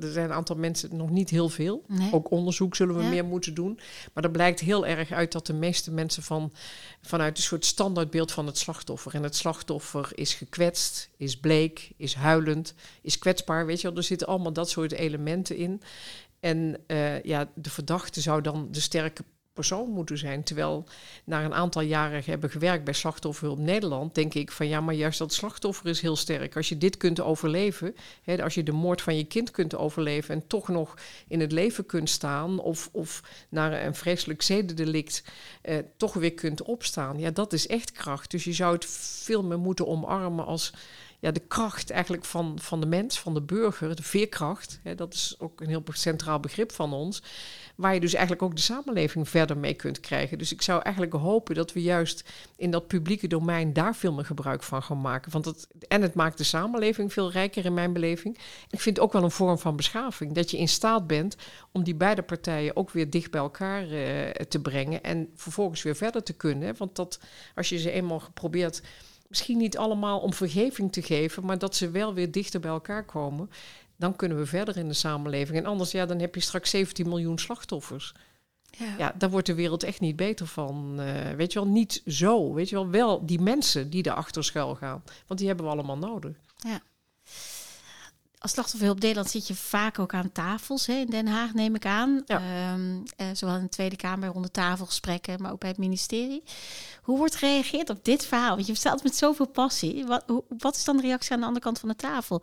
er 0.03 0.13
zijn 0.13 0.25
een 0.25 0.33
aantal 0.33 0.57
mensen, 0.57 0.97
nog 0.97 1.11
niet 1.11 1.31
heel 1.31 1.49
veel. 1.49 1.85
Ook 2.11 2.31
onderzoek 2.31 2.77
zullen 2.77 2.97
we 2.97 3.03
meer 3.03 3.25
moeten 3.25 3.55
doen. 3.55 3.81
Maar 4.13 4.25
er 4.25 4.31
blijkt 4.31 4.61
heel 4.61 4.87
erg 4.87 5.13
uit 5.13 5.33
dat 5.33 5.47
de 5.47 5.53
meeste 5.53 5.91
mensen 5.91 6.23
van, 6.23 6.53
vanuit 7.03 7.37
een 7.37 7.43
soort 7.43 7.65
standaardbeeld 7.65 8.33
van 8.33 8.47
het 8.47 8.59
slachtoffer. 8.59 9.15
En 9.15 9.23
het 9.23 9.37
slachtoffer 9.37 10.11
is 10.15 10.35
gekwetst, 10.35 11.11
is 11.17 11.41
bleek, 11.41 11.93
is 11.97 12.15
huilend, 12.15 12.75
is 13.03 13.19
kwetsbaar. 13.19 13.67
Weet 13.67 13.81
je 13.81 13.89
wel, 13.89 13.97
er 13.97 14.03
zitten 14.03 14.27
allemaal 14.27 14.53
dat 14.53 14.71
soort 14.71 14.93
elementen 14.93 15.57
in. 15.57 15.83
En 16.41 16.81
uh, 16.87 17.23
ja, 17.23 17.51
de 17.55 17.71
verdachte 17.71 18.21
zou 18.21 18.41
dan 18.41 18.69
de 18.71 18.81
sterke 18.81 19.25
persoon 19.59 19.91
moeten 19.91 20.19
zijn. 20.19 20.43
Terwijl 20.43 20.85
na 21.25 21.45
een 21.45 21.55
aantal 21.55 21.83
jaren 21.83 22.23
hebben 22.25 22.51
gewerkt 22.51 22.85
bij 22.85 22.95
Slachtofferhulp 22.95 23.59
Nederland, 23.59 24.15
denk 24.15 24.35
ik 24.35 24.51
van 24.51 24.69
ja, 24.69 24.81
maar 24.81 24.95
juist 24.95 25.19
dat 25.19 25.33
slachtoffer 25.33 25.87
is 25.87 26.01
heel 26.01 26.17
sterk. 26.17 26.57
Als 26.57 26.69
je 26.69 26.79
dit 26.79 26.97
kunt 26.97 27.21
overleven, 27.21 27.95
hè, 28.23 28.43
als 28.43 28.55
je 28.55 28.63
de 28.63 28.73
moord 28.73 29.03
van 29.03 29.17
je 29.17 29.25
kind 29.25 29.51
kunt 29.51 29.75
overleven 29.75 30.35
en 30.35 30.47
toch 30.47 30.69
nog 30.69 30.95
in 31.29 31.41
het 31.41 31.53
leven 31.53 31.87
kunt 31.87 32.11
staan, 32.11 32.59
of, 32.59 32.89
of 32.93 33.23
naar 33.49 33.85
een 33.85 33.95
vreselijk 33.95 34.43
zedendelict 34.43 35.25
eh, 35.63 35.77
toch 35.97 36.13
weer 36.13 36.35
kunt 36.35 36.63
opstaan, 36.63 37.19
ja, 37.19 37.31
dat 37.31 37.53
is 37.53 37.67
echt 37.67 37.93
kracht. 37.93 38.31
Dus 38.31 38.45
je 38.45 38.53
zou 38.53 38.75
het 38.75 38.87
veel 39.25 39.43
meer 39.43 39.59
moeten 39.59 39.87
omarmen 39.87 40.47
als 40.47 40.73
ja, 41.21 41.31
de 41.31 41.43
kracht 41.49 41.91
eigenlijk 41.91 42.25
van, 42.25 42.59
van 42.61 42.81
de 42.81 42.87
mens, 42.87 43.21
van 43.21 43.35
de 43.35 43.43
burger, 43.43 43.97
de 43.97 44.03
veerkracht. 44.03 44.81
Hè, 44.83 44.95
dat 44.95 45.15
is 45.15 45.35
ook 45.39 45.61
een 45.61 45.69
heel 45.69 45.83
centraal 45.89 46.41
begrip 46.41 46.73
van 46.73 46.93
ons. 46.93 47.23
Waar 47.79 47.95
je 47.95 48.01
dus 48.01 48.13
eigenlijk 48.13 48.43
ook 48.43 48.57
de 48.57 48.63
samenleving 48.63 49.29
verder 49.29 49.59
mee 49.59 49.75
kunt 49.75 50.01
krijgen. 50.01 50.39
Dus 50.39 50.53
ik 50.53 50.63
zou 50.63 50.83
eigenlijk 50.83 51.15
hopen 51.15 51.55
dat 51.55 51.73
we 51.73 51.83
juist 51.83 52.29
in 52.57 52.71
dat 52.71 52.87
publieke 52.87 53.27
domein 53.27 53.73
daar 53.73 53.97
veel 53.97 54.13
meer 54.13 54.25
gebruik 54.25 54.63
van 54.63 54.83
gaan 54.83 55.01
maken. 55.01 55.33
Want 55.33 55.45
het, 55.45 55.69
en 55.89 56.03
het 56.03 56.15
maakt 56.15 56.39
de 56.39 56.45
samenleving 56.45 57.13
veel 57.13 57.31
rijker 57.31 57.65
in 57.65 57.75
mijn 57.75 57.93
beleving. 57.93 58.39
Ik 58.71 58.81
vind 58.81 58.97
het 58.97 59.05
ook 59.05 59.13
wel 59.13 59.23
een 59.23 59.31
vorm 59.31 59.59
van 59.59 59.77
beschaving. 59.77 60.33
Dat 60.33 60.51
je 60.51 60.59
in 60.59 60.69
staat 60.69 61.07
bent 61.07 61.37
om 61.73 61.83
die 61.83 61.95
beide 61.95 62.23
partijen 62.23 62.77
ook 62.77 62.91
weer 62.91 63.11
dicht 63.11 63.31
bij 63.31 63.41
elkaar 63.41 63.83
uh, 63.83 64.31
te 64.31 64.61
brengen. 64.61 65.03
En 65.03 65.31
vervolgens 65.35 65.83
weer 65.83 65.97
verder 65.97 66.23
te 66.23 66.33
kunnen. 66.33 66.75
Want 66.77 66.97
dat, 66.97 67.21
als 67.55 67.69
je 67.69 67.79
ze 67.79 67.91
eenmaal 67.91 68.21
geprobeerd 68.21 68.83
misschien 69.29 69.59
niet 69.59 69.79
allemaal 69.79 70.21
om 70.21 70.33
vergeving 70.33 70.93
te 70.93 71.03
geven, 71.03 71.45
maar 71.45 71.59
dat 71.59 71.77
ze 71.77 71.91
wel 71.91 72.15
weer 72.15 72.31
dichter 72.31 72.61
bij 72.61 72.71
elkaar 72.71 73.05
komen. 73.05 73.51
Dan 73.99 74.17
kunnen 74.17 74.39
we 74.39 74.47
verder 74.47 74.77
in 74.77 74.89
de 74.89 74.95
samenleving. 74.95 75.59
En 75.59 75.67
anders, 75.67 75.91
ja, 75.91 76.07
dan 76.07 76.19
heb 76.19 76.35
je 76.35 76.41
straks 76.41 76.71
17 76.71 77.09
miljoen 77.09 77.39
slachtoffers. 77.39 78.15
Ja. 78.71 78.95
ja, 78.99 79.15
daar 79.19 79.31
wordt 79.31 79.47
de 79.47 79.55
wereld 79.55 79.83
echt 79.83 80.01
niet 80.01 80.17
beter 80.17 80.47
van. 80.47 81.01
Uh, 81.01 81.31
weet 81.31 81.53
je 81.53 81.59
wel, 81.59 81.69
niet 81.69 82.03
zo. 82.07 82.55
Weet 82.55 82.69
je 82.69 82.75
wel, 82.75 82.89
wel 82.89 83.27
die 83.27 83.41
mensen 83.41 83.91
die 83.91 84.07
erachter 84.07 84.45
schuil 84.45 84.75
gaan. 84.75 85.03
Want 85.27 85.39
die 85.41 85.49
hebben 85.49 85.67
we 85.67 85.73
allemaal 85.73 85.99
nodig. 85.99 86.37
Ja 86.57 86.81
als 88.39 88.53
slachtofferhulp 88.53 89.01
Nederland 89.01 89.31
zit 89.31 89.47
je 89.47 89.55
vaak 89.55 89.99
ook 89.99 90.15
aan 90.15 90.33
tafels 90.33 90.87
hè, 90.87 90.95
in 90.95 91.11
Den 91.11 91.27
Haag, 91.27 91.55
neem 91.55 91.75
ik 91.75 91.87
aan. 91.87 92.23
Ja. 92.27 92.37
Ehm, 92.37 93.03
eh, 93.17 93.27
zowel 93.33 93.57
in 93.57 93.63
de 93.63 93.69
Tweede 93.69 93.97
Kamer, 93.97 94.29
ronde 94.29 94.51
tafelgesprekken, 94.51 95.43
maar 95.43 95.53
ook 95.53 95.61
bij 95.61 95.69
het 95.69 95.79
ministerie. 95.79 96.43
Hoe 97.03 97.19
wordt 97.19 97.35
gereageerd 97.35 97.91
op 97.91 98.05
dit 98.05 98.27
verhaal? 98.27 98.55
Want 98.55 98.67
je 98.67 98.73
vertelt 98.73 99.03
met 99.03 99.17
zoveel 99.17 99.47
passie. 99.47 100.07
Wat, 100.07 100.25
hoe, 100.27 100.45
wat 100.59 100.77
is 100.77 100.85
dan 100.85 100.97
de 100.97 101.03
reactie 101.03 101.33
aan 101.33 101.41
de 101.41 101.47
andere 101.47 101.65
kant 101.65 101.79
van 101.79 101.89
de 101.89 101.97
tafel? 101.97 102.43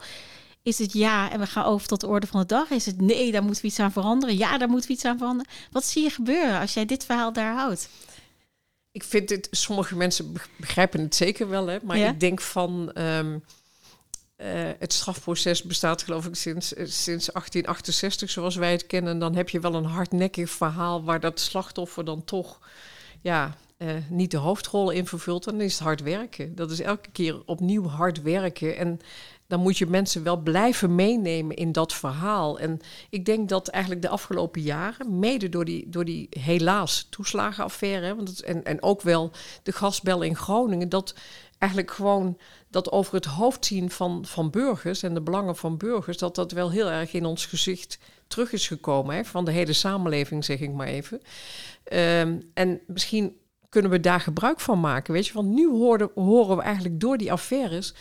Is 0.66 0.78
het 0.78 0.94
ja 0.94 1.32
en 1.32 1.40
we 1.40 1.48
gaan 1.48 1.66
over 1.66 1.88
tot 1.88 2.02
de 2.02 2.08
orde 2.08 2.28
van 2.28 2.40
de 2.40 2.46
dag? 2.46 2.70
Is 2.70 2.86
het 2.86 3.02
nee, 3.02 3.32
daar 3.32 3.44
moeten 3.44 3.62
we 3.62 3.68
iets 3.68 3.80
aan 3.80 3.92
veranderen? 3.92 4.38
Ja, 4.38 4.58
daar 4.58 4.70
moeten 4.70 4.88
we 4.88 4.96
iets 4.96 5.06
aan 5.06 5.18
veranderen. 5.18 5.52
Wat 5.72 5.86
zie 5.86 6.04
je 6.04 6.10
gebeuren 6.10 6.60
als 6.60 6.74
jij 6.74 6.86
dit 6.86 7.06
verhaal 7.06 7.34
daar 7.34 7.54
houdt? 7.54 7.90
Ik 8.92 9.04
vind 9.04 9.30
het, 9.30 9.48
sommige 9.52 9.96
mensen 9.96 10.34
begrijpen 10.58 11.02
het 11.02 11.16
zeker 11.16 11.50
wel, 11.50 11.68
hè, 11.68 11.78
maar 11.84 11.98
ik 11.98 12.20
denk 12.20 12.42
van. 12.42 12.92
Ehm, 12.94 13.34
uh, 14.38 14.70
het 14.80 14.94
strafproces 14.94 15.64
bestaat 15.64 16.04
geloof 16.04 16.26
ik 16.26 16.36
sinds, 16.36 16.74
uh, 16.74 16.78
sinds 16.78 17.30
1868 17.34 18.30
zoals 18.30 18.56
wij 18.56 18.72
het 18.72 18.88
kennen. 18.88 19.20
Dan 19.20 19.36
heb 19.36 19.50
je 19.50 19.60
wel 19.60 19.76
een 19.76 19.86
hardnekkig 19.86 20.50
verhaal 20.50 21.04
waar 21.04 21.20
dat 21.20 21.40
slachtoffer 21.40 22.06
dan 22.06 22.24
toch 22.24 22.60
ja, 23.22 23.58
uh, 23.78 23.90
niet 24.10 24.32
de 24.32 24.38
hoofdrol 24.38 24.90
in 24.90 25.06
vervult. 25.06 25.44
Dan 25.44 25.62
is 25.62 25.74
het 25.74 25.84
hard 25.84 26.02
werken. 26.02 26.56
Dat 26.56 26.72
is 26.72 26.82
elke 26.82 27.12
keer 27.12 27.42
opnieuw 27.46 27.88
hard 27.88 28.22
werken. 28.22 28.78
En 28.78 29.00
dan 29.48 29.60
moet 29.60 29.78
je 29.78 29.86
mensen 29.86 30.24
wel 30.24 30.38
blijven 30.38 30.96
meenemen 30.96 31.56
in 31.56 31.72
dat 31.72 31.94
verhaal. 31.94 32.60
En 32.60 32.80
ik 33.10 33.26
denk 33.26 33.50
dat 33.50 33.68
eigenlijk 33.68 34.04
de 34.04 34.10
afgelopen 34.10 34.62
jaren, 34.62 35.20
mede 35.20 35.50
door 35.50 35.66
die, 35.66 35.90
door 35.90 36.06
die 36.06 36.28
helaas 36.30 37.08
toeslagenaffaire, 37.10 38.16
want 38.16 38.28
het, 38.28 38.42
en, 38.42 38.64
en 38.64 38.84
ook 38.84 39.02
wel 39.02 39.32
de 39.64 39.72
gasbel 39.72 40.22
in 40.22 40.36
Groningen, 40.36 40.90
dat 40.90 41.16
eigenlijk 41.58 41.92
gewoon 41.92 42.38
dat 42.70 42.92
over 42.92 43.14
het 43.14 43.26
hoofd 43.26 43.66
zien 43.66 43.90
van, 43.90 44.26
van 44.26 44.50
burgers 44.50 45.04
en 45.04 45.14
de 45.14 45.22
belangen 45.22 45.56
van 45.56 45.78
burgers, 45.78 46.18
dat 46.18 46.36
dat 46.36 46.52
wel 46.52 46.72
heel 46.72 46.90
erg 46.90 47.14
in 47.14 47.26
ons 47.26 47.46
gezicht 47.46 48.00
terug 48.28 48.52
is 48.52 48.68
gekomen. 48.68 49.16
Hè, 49.16 49.26
van 49.26 49.46
de 49.46 49.52
hele 49.52 49.74
samenleving, 49.74 50.46
zeg 50.46 50.60
ik 50.60 50.74
maar 50.74 50.88
even. 50.88 51.22
Um, 51.94 52.52
en 52.54 52.80
misschien 52.88 53.36
kunnen 53.76 53.94
we 53.94 54.00
daar 54.00 54.20
gebruik 54.20 54.60
van 54.60 54.80
maken. 54.80 55.14
Weet 55.14 55.28
je, 55.28 55.34
want 55.34 55.48
nu 55.48 55.70
horen, 55.70 56.12
horen 56.16 56.58
we 56.58 56.64
eigenlijk 56.64 57.00
door 57.00 57.18
die 57.18 57.32
affaires 57.32 57.94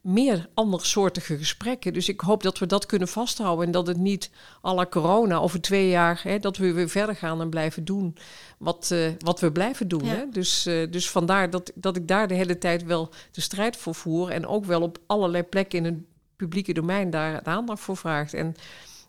meer 0.00 0.48
andersoortige 0.54 1.38
gesprekken. 1.38 1.92
Dus 1.92 2.08
ik 2.08 2.20
hoop 2.20 2.42
dat 2.42 2.58
we 2.58 2.66
dat 2.66 2.86
kunnen 2.86 3.08
vasthouden 3.08 3.66
en 3.66 3.72
dat 3.72 3.86
het 3.86 3.96
niet 3.96 4.30
à 4.64 4.74
la 4.74 4.86
corona 4.86 5.36
over 5.36 5.60
twee 5.60 5.88
jaar, 5.88 6.20
hè, 6.22 6.38
dat 6.38 6.56
we 6.56 6.72
weer 6.72 6.88
verder 6.88 7.16
gaan 7.16 7.40
en 7.40 7.50
blijven 7.50 7.84
doen 7.84 8.16
wat, 8.58 8.90
uh, 8.92 9.08
wat 9.18 9.40
we 9.40 9.52
blijven 9.52 9.88
doen. 9.88 10.04
Hè? 10.04 10.24
Dus, 10.30 10.66
uh, 10.66 10.90
dus 10.90 11.10
vandaar 11.10 11.50
dat, 11.50 11.72
dat 11.74 11.96
ik 11.96 12.08
daar 12.08 12.28
de 12.28 12.34
hele 12.34 12.58
tijd 12.58 12.84
wel 12.84 13.10
de 13.30 13.40
strijd 13.40 13.76
voor 13.76 13.94
voer 13.94 14.30
en 14.30 14.46
ook 14.46 14.64
wel 14.64 14.82
op 14.82 14.98
allerlei 15.06 15.42
plekken 15.42 15.78
in 15.78 15.84
het 15.84 15.98
publieke 16.36 16.72
domein 16.72 17.10
daar 17.10 17.42
de 17.42 17.50
aandacht 17.50 17.80
voor 17.80 17.96
vraagt. 17.96 18.34
En 18.34 18.54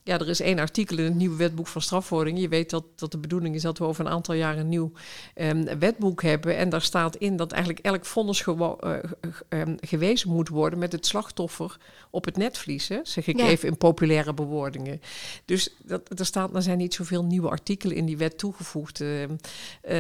ja, 0.08 0.20
er 0.20 0.30
is 0.30 0.42
één 0.42 0.60
artikel 0.60 0.98
in 0.98 1.04
het 1.04 1.16
nieuwe 1.16 1.36
wetboek 1.36 1.68
van 1.68 1.82
strafvordering. 1.82 2.40
Je 2.40 2.48
weet 2.48 2.70
dat, 2.70 2.84
dat 2.96 3.12
de 3.12 3.18
bedoeling 3.18 3.56
is 3.56 3.62
dat 3.62 3.78
we 3.78 3.84
over 3.84 4.06
een 4.06 4.12
aantal 4.12 4.36
jaar 4.36 4.58
een 4.58 4.70
nieuw 4.70 4.92
um, 5.36 5.80
wetboek 5.80 6.22
hebben. 6.22 6.58
En 6.58 6.70
daar 6.70 6.82
staat 6.82 7.16
in 7.16 7.36
dat 7.36 7.52
eigenlijk 7.52 7.86
elk 7.86 8.06
vonnis 8.06 8.42
gewo- 8.42 8.78
uh, 8.84 8.96
um, 9.50 9.78
gewezen 9.80 10.30
moet 10.30 10.50
worden 10.50 10.80
met 10.80 10.92
het 10.92 11.06
slachtoffer 11.06 11.78
op 12.10 12.26
het 12.26 12.38
netvlies. 12.38 12.88
Hè? 12.88 13.00
Zeg 13.04 13.28
ik 13.28 13.38
ja. 13.38 13.48
even 13.48 13.68
in 13.68 13.78
populaire 13.78 14.34
bewoordingen. 14.34 15.02
Dus 15.46 15.76
dat, 15.84 16.20
er, 16.20 16.26
staat, 16.26 16.56
er 16.56 16.62
zijn 16.62 16.78
niet 16.78 16.94
zoveel 16.94 17.24
nieuwe 17.24 17.50
artikelen 17.50 17.96
in 17.96 18.06
die 18.06 18.18
wet 18.18 18.38
toegevoegd. 18.38 19.02
Uh, 19.02 19.22
uh, 19.22 19.30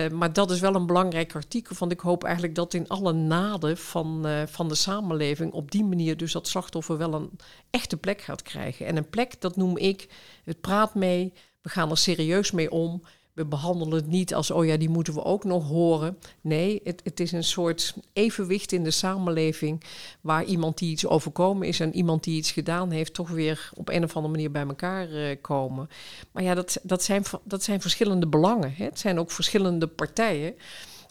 maar 0.09 0.33
dat 0.33 0.51
is 0.51 0.59
wel 0.59 0.75
een 0.75 0.85
belangrijk 0.85 1.35
artikel. 1.35 1.75
Want 1.79 1.91
ik 1.91 1.99
hoop 1.99 2.23
eigenlijk 2.23 2.55
dat 2.55 2.73
in 2.73 2.87
alle 2.87 3.13
naden 3.13 3.77
van, 3.77 4.25
van 4.47 4.67
de 4.67 4.75
samenleving 4.75 5.51
op 5.51 5.71
die 5.71 5.83
manier 5.83 6.17
dus 6.17 6.31
dat 6.31 6.47
slachtoffer 6.47 6.97
wel 6.97 7.13
een 7.13 7.29
echte 7.69 7.97
plek 7.97 8.21
gaat 8.21 8.41
krijgen. 8.41 8.85
En 8.85 8.97
een 8.97 9.09
plek, 9.09 9.41
dat 9.41 9.55
noem 9.55 9.77
ik 9.77 9.96
het 10.43 10.61
praat 10.61 10.95
mee, 10.95 11.33
we 11.61 11.69
gaan 11.69 11.89
er 11.89 11.97
serieus 11.97 12.51
mee 12.51 12.71
om. 12.71 13.01
We 13.33 13.45
behandelen 13.45 13.95
het 13.95 14.07
niet 14.07 14.33
als, 14.33 14.51
oh 14.51 14.65
ja, 14.65 14.77
die 14.77 14.89
moeten 14.89 15.13
we 15.13 15.23
ook 15.23 15.43
nog 15.43 15.67
horen. 15.67 16.17
Nee, 16.41 16.81
het, 16.83 17.01
het 17.03 17.19
is 17.19 17.31
een 17.31 17.43
soort 17.43 17.95
evenwicht 18.13 18.71
in 18.71 18.83
de 18.83 18.91
samenleving... 18.91 19.83
waar 20.21 20.43
iemand 20.43 20.77
die 20.77 20.91
iets 20.91 21.05
overkomen 21.05 21.67
is 21.67 21.79
en 21.79 21.95
iemand 21.95 22.23
die 22.23 22.37
iets 22.37 22.51
gedaan 22.51 22.91
heeft... 22.91 23.13
toch 23.13 23.29
weer 23.29 23.69
op 23.73 23.89
een 23.89 24.03
of 24.03 24.15
andere 24.15 24.33
manier 24.33 24.51
bij 24.51 24.65
elkaar 24.67 25.09
uh, 25.09 25.35
komen. 25.41 25.89
Maar 26.31 26.43
ja, 26.43 26.53
dat, 26.53 26.79
dat, 26.83 27.03
zijn, 27.03 27.23
dat 27.43 27.63
zijn 27.63 27.81
verschillende 27.81 28.27
belangen. 28.27 28.73
Hè? 28.75 28.85
Het 28.85 28.99
zijn 28.99 29.19
ook 29.19 29.31
verschillende 29.31 29.87
partijen. 29.87 30.55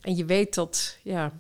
En 0.00 0.16
je 0.16 0.24
weet 0.24 0.54
dat, 0.54 0.98
ja, 1.02 1.32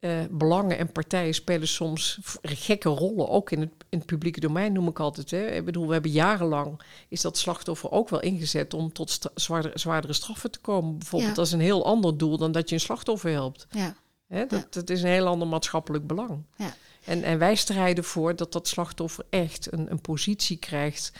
eh, 0.00 0.18
belangen 0.30 0.78
en 0.78 0.92
partijen 0.92 1.34
spelen 1.34 1.68
soms 1.68 2.18
gekke 2.42 2.88
rollen, 2.88 3.28
ook 3.28 3.50
in 3.50 3.60
het, 3.60 3.70
in 3.90 3.98
het 3.98 4.06
publieke 4.06 4.40
domein 4.40 4.72
noem 4.72 4.88
ik 4.88 5.00
altijd. 5.00 5.30
Hè. 5.30 5.46
Ik 5.46 5.64
bedoel, 5.64 5.86
we 5.86 5.92
hebben 5.92 6.10
jarenlang, 6.10 6.80
is 7.08 7.20
dat 7.20 7.38
slachtoffer 7.38 7.90
ook 7.90 8.08
wel 8.08 8.20
ingezet 8.20 8.74
om 8.74 8.92
tot 8.92 9.18
zwaardere, 9.34 9.78
zwaardere 9.78 10.12
straffen 10.12 10.50
te 10.50 10.60
komen. 10.60 10.98
Bijvoorbeeld, 10.98 11.34
dat 11.34 11.46
is 11.46 11.52
een 11.52 11.60
heel 11.60 11.84
ander 11.84 12.16
doel 12.18 12.38
dan 12.38 12.52
dat 12.52 12.68
je 12.68 12.74
een 12.74 12.80
slachtoffer 12.80 13.30
helpt. 13.30 13.66
Ja. 13.70 13.94
Hè, 14.26 14.46
dat, 14.46 14.72
dat 14.72 14.90
is 14.90 15.02
een 15.02 15.08
heel 15.08 15.26
ander 15.26 15.48
maatschappelijk 15.48 16.06
belang. 16.06 16.42
Ja. 16.56 16.74
En, 17.04 17.22
en 17.22 17.38
wij 17.38 17.54
strijden 17.54 18.04
voor 18.04 18.36
dat 18.36 18.52
dat 18.52 18.68
slachtoffer 18.68 19.24
echt 19.30 19.72
een, 19.72 19.90
een 19.90 20.00
positie 20.00 20.56
krijgt 20.56 21.12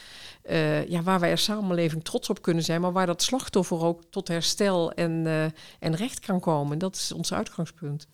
uh, 0.49 0.89
ja, 0.89 1.03
waar 1.03 1.21
wij 1.21 1.31
als 1.31 1.45
samenleving 1.45 2.05
trots 2.05 2.31
op 2.31 2.43
kunnen 2.43 2.65
zijn, 2.65 2.81
maar 2.81 2.93
waar 2.93 3.07
dat 3.07 3.23
slachtoffer 3.23 3.83
ook 3.83 4.03
tot 4.11 4.29
herstel 4.29 4.93
en, 4.93 5.11
uh, 5.27 5.45
en 5.79 5.97
recht 5.97 6.21
kan 6.21 6.41
komen. 6.41 6.79
Dat 6.79 6.97
is 6.97 7.13
ons 7.13 7.33
uitgangspunt. 7.33 8.09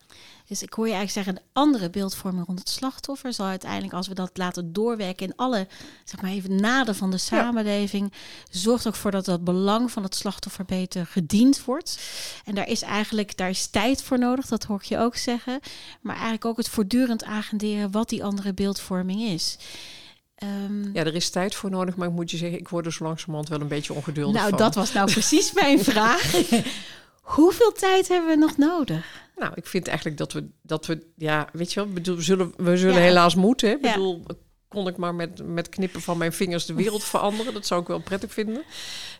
Dus 0.47 0.63
ik 0.63 0.73
hoor 0.73 0.87
je 0.87 0.93
eigenlijk 0.93 1.25
zeggen, 1.25 1.43
een 1.43 1.49
andere 1.61 1.89
beeldvorming 1.89 2.45
rond 2.45 2.59
het 2.59 2.69
slachtoffer 2.69 3.33
zal 3.33 3.45
uiteindelijk, 3.45 3.93
als 3.93 4.07
we 4.07 4.13
dat 4.13 4.37
laten 4.37 4.73
doorwerken 4.73 5.27
in 5.27 5.35
alle, 5.35 5.67
zeg 6.05 6.21
maar 6.21 6.31
even 6.31 6.55
naden 6.55 6.95
van 6.95 7.11
de 7.11 7.17
samenleving, 7.17 8.13
zorgt 8.49 8.87
ook 8.87 8.95
voor 8.95 9.11
dat 9.11 9.25
het 9.25 9.43
belang 9.43 9.91
van 9.91 10.03
het 10.03 10.15
slachtoffer 10.15 10.65
beter 10.65 11.05
gediend 11.05 11.65
wordt. 11.65 11.99
En 12.45 12.55
daar 12.55 12.67
is 12.67 12.81
eigenlijk, 12.81 13.37
daar 13.37 13.49
is 13.49 13.67
tijd 13.67 14.03
voor 14.03 14.19
nodig, 14.19 14.45
dat 14.45 14.63
hoor 14.63 14.77
ik 14.77 14.85
je 14.85 14.97
ook 14.97 15.15
zeggen. 15.15 15.59
Maar 16.01 16.15
eigenlijk 16.15 16.45
ook 16.45 16.57
het 16.57 16.69
voortdurend 16.69 17.23
agenderen 17.23 17.91
wat 17.91 18.09
die 18.09 18.23
andere 18.23 18.53
beeldvorming 18.53 19.21
is. 19.21 19.57
Um, 20.43 20.89
ja, 20.93 21.03
er 21.03 21.15
is 21.15 21.29
tijd 21.29 21.55
voor 21.55 21.69
nodig, 21.69 21.95
maar 21.95 22.07
ik 22.07 22.13
moet 22.13 22.31
je 22.31 22.37
zeggen, 22.37 22.59
ik 22.59 22.69
word 22.69 22.85
er 22.85 22.93
zo 22.93 23.03
langzamerhand 23.03 23.49
wel 23.49 23.61
een 23.61 23.67
beetje 23.67 23.93
ongeduldig 23.93 24.41
nou, 24.41 24.55
dat 24.55 24.75
was 24.75 24.93
nou 24.93 25.11
precies 25.17 25.53
mijn 25.53 25.79
vraag. 25.79 26.31
Hoeveel 27.21 27.71
tijd 27.71 28.07
hebben 28.07 28.29
we 28.29 28.35
nog 28.35 28.57
nodig? 28.57 29.25
Nou, 29.37 29.51
ik 29.55 29.65
vind 29.65 29.87
eigenlijk 29.87 30.17
dat 30.17 30.33
we, 30.33 30.47
dat 30.61 30.85
we 30.85 31.07
ja, 31.15 31.47
weet 31.53 31.73
je 31.73 31.83
wel, 31.83 31.93
bedoel, 31.93 32.15
we 32.15 32.21
zullen, 32.21 32.53
we 32.57 32.77
zullen 32.77 33.01
helaas 33.01 33.35
moeten. 33.35 33.71
Ik 33.71 33.81
bedoel, 33.81 34.23
kon 34.67 34.87
ik 34.87 34.97
maar 34.97 35.15
met, 35.15 35.45
met 35.45 35.69
knippen 35.69 36.01
van 36.01 36.17
mijn 36.17 36.33
vingers 36.33 36.65
de 36.65 36.73
wereld 36.73 37.03
veranderen. 37.13 37.53
Dat 37.53 37.65
zou 37.65 37.81
ik 37.81 37.87
wel 37.87 38.01
prettig 38.01 38.33
vinden. 38.33 38.63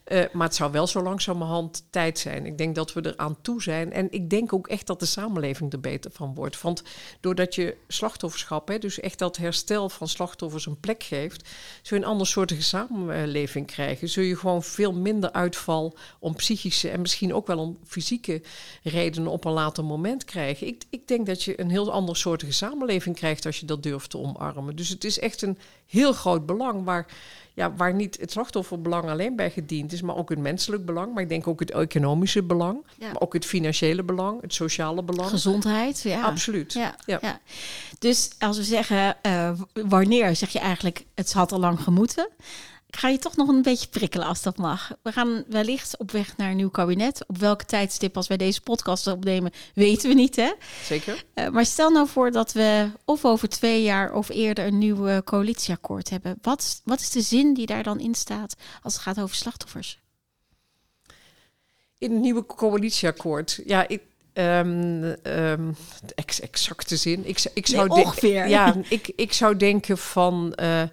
Uh, 0.07 0.23
maar 0.31 0.47
het 0.47 0.55
zou 0.55 0.71
wel 0.71 0.87
zo 0.87 1.01
langzamerhand 1.01 1.85
tijd 1.89 2.19
zijn. 2.19 2.45
Ik 2.45 2.57
denk 2.57 2.75
dat 2.75 2.93
we 2.93 3.01
er 3.01 3.17
aan 3.17 3.41
toe 3.41 3.61
zijn. 3.61 3.93
En 3.93 4.07
ik 4.11 4.29
denk 4.29 4.53
ook 4.53 4.67
echt 4.67 4.87
dat 4.87 4.99
de 4.99 5.05
samenleving 5.05 5.73
er 5.73 5.79
beter 5.79 6.11
van 6.11 6.33
wordt. 6.33 6.61
Want 6.61 6.83
doordat 7.19 7.55
je 7.55 7.77
slachtofferschap, 7.87 8.67
hè, 8.67 8.79
dus 8.79 8.99
echt 8.99 9.19
dat 9.19 9.37
herstel 9.37 9.89
van 9.89 10.07
slachtoffers 10.07 10.65
een 10.65 10.79
plek 10.79 11.03
geeft, 11.03 11.49
zul 11.81 11.97
je 11.97 12.03
een 12.03 12.09
andersoortige 12.09 12.61
samenleving 12.61 13.67
krijgen. 13.67 14.09
Zul 14.09 14.23
je 14.23 14.37
gewoon 14.37 14.63
veel 14.63 14.93
minder 14.93 15.31
uitval 15.31 15.97
om 16.19 16.35
psychische 16.35 16.89
en 16.89 17.01
misschien 17.01 17.33
ook 17.33 17.47
wel 17.47 17.59
om 17.59 17.77
fysieke 17.85 18.41
redenen 18.83 19.31
op 19.31 19.45
een 19.45 19.51
later 19.51 19.85
moment 19.85 20.23
krijgen. 20.23 20.67
Ik, 20.67 20.83
ik 20.89 21.07
denk 21.07 21.25
dat 21.25 21.43
je 21.43 21.61
een 21.61 21.69
heel 21.69 21.91
andersoortige 21.91 22.51
samenleving 22.51 23.15
krijgt 23.15 23.45
als 23.45 23.59
je 23.59 23.65
dat 23.65 23.83
durft 23.83 24.09
te 24.09 24.17
omarmen. 24.17 24.75
Dus 24.75 24.89
het 24.89 25.03
is 25.03 25.19
echt 25.19 25.36
een 25.41 25.57
heel 25.85 26.13
groot 26.13 26.45
belang 26.45 26.83
waar 26.83 27.05
ja, 27.57 27.73
waar 27.73 27.93
niet 27.93 28.17
het 28.19 28.31
slachtofferbelang 28.31 29.09
alleen 29.09 29.35
bij 29.35 29.51
gediend 29.51 29.91
is, 29.91 30.01
maar 30.01 30.15
ook 30.15 30.29
het 30.29 30.39
menselijk 30.39 30.85
belang. 30.85 31.13
Maar 31.13 31.23
ik 31.23 31.29
denk 31.29 31.47
ook 31.47 31.59
het 31.59 31.71
economische 31.71 32.43
belang, 32.43 32.85
maar 32.99 33.19
ook 33.19 33.33
het 33.33 33.45
financiële 33.45 34.03
belang, 34.03 34.41
het 34.41 34.53
sociale 34.53 35.03
belang. 35.03 35.29
Gezondheid, 35.29 36.01
ja. 36.01 36.21
Absoluut. 36.21 36.73
Ja, 36.73 36.95
ja. 37.05 37.39
Dus 37.99 38.29
als 38.39 38.57
we 38.57 38.63
zeggen 38.63 39.15
uh, 39.25 39.51
wanneer, 39.73 40.35
zeg 40.35 40.49
je 40.49 40.59
eigenlijk 40.59 41.05
het 41.15 41.33
had 41.33 41.51
al 41.51 41.59
lang 41.59 41.81
gemoeten. 41.81 42.29
Ik 42.87 42.95
ga 42.95 43.07
je 43.07 43.17
toch 43.17 43.35
nog 43.35 43.47
een 43.47 43.61
beetje 43.61 43.87
prikkelen 43.87 44.27
als 44.27 44.41
dat 44.41 44.57
mag. 44.57 44.91
We 45.01 45.11
gaan 45.11 45.43
wellicht 45.47 45.97
op 45.97 46.11
weg 46.11 46.37
naar 46.37 46.49
een 46.49 46.55
nieuw 46.55 46.69
kabinet. 46.69 47.27
Op 47.27 47.37
welke 47.37 47.65
tijdstip 47.65 48.15
als 48.15 48.27
wij 48.27 48.37
deze 48.37 48.61
podcast 48.61 49.07
opnemen, 49.07 49.51
weten 49.73 50.09
we 50.09 50.15
niet. 50.15 50.35
Hè? 50.35 50.53
Zeker. 50.83 51.23
Uh, 51.35 51.49
maar 51.49 51.65
stel 51.65 51.89
nou 51.89 52.07
voor 52.07 52.31
dat 52.31 52.51
we 52.51 52.89
of 53.05 53.25
over 53.25 53.49
twee 53.49 53.83
jaar 53.83 54.13
of 54.13 54.29
eerder 54.29 54.65
een 54.65 54.77
nieuw 54.77 55.21
coalitieakkoord 55.23 56.09
hebben. 56.09 56.37
Wat, 56.41 56.81
wat 56.83 56.99
is 56.99 57.09
de 57.09 57.21
zin 57.21 57.53
die 57.53 57.65
daar 57.65 57.83
dan 57.83 57.99
in 57.99 58.15
staat 58.15 58.55
als 58.81 58.93
het 58.93 59.01
gaat 59.01 59.19
over 59.19 59.35
slachtoffers? 59.35 59.99
In 61.97 62.11
een 62.11 62.21
nieuwe 62.21 62.45
coalitieakkoord. 62.45 63.61
Ja, 63.65 63.87
ik, 63.87 64.01
Um, 64.33 65.15
um, 65.23 65.75
exacte 66.15 66.97
zin. 66.97 67.27
Ik, 67.27 67.45
ik 67.53 67.67
zou 67.67 67.87
nee, 67.87 68.03
ongeveer. 68.03 68.47
Ja, 68.47 68.75
ik, 68.89 69.11
ik 69.15 69.33
zou 69.33 69.57
denken 69.57 69.97
van. 69.97 70.53
Uh, 70.61 70.83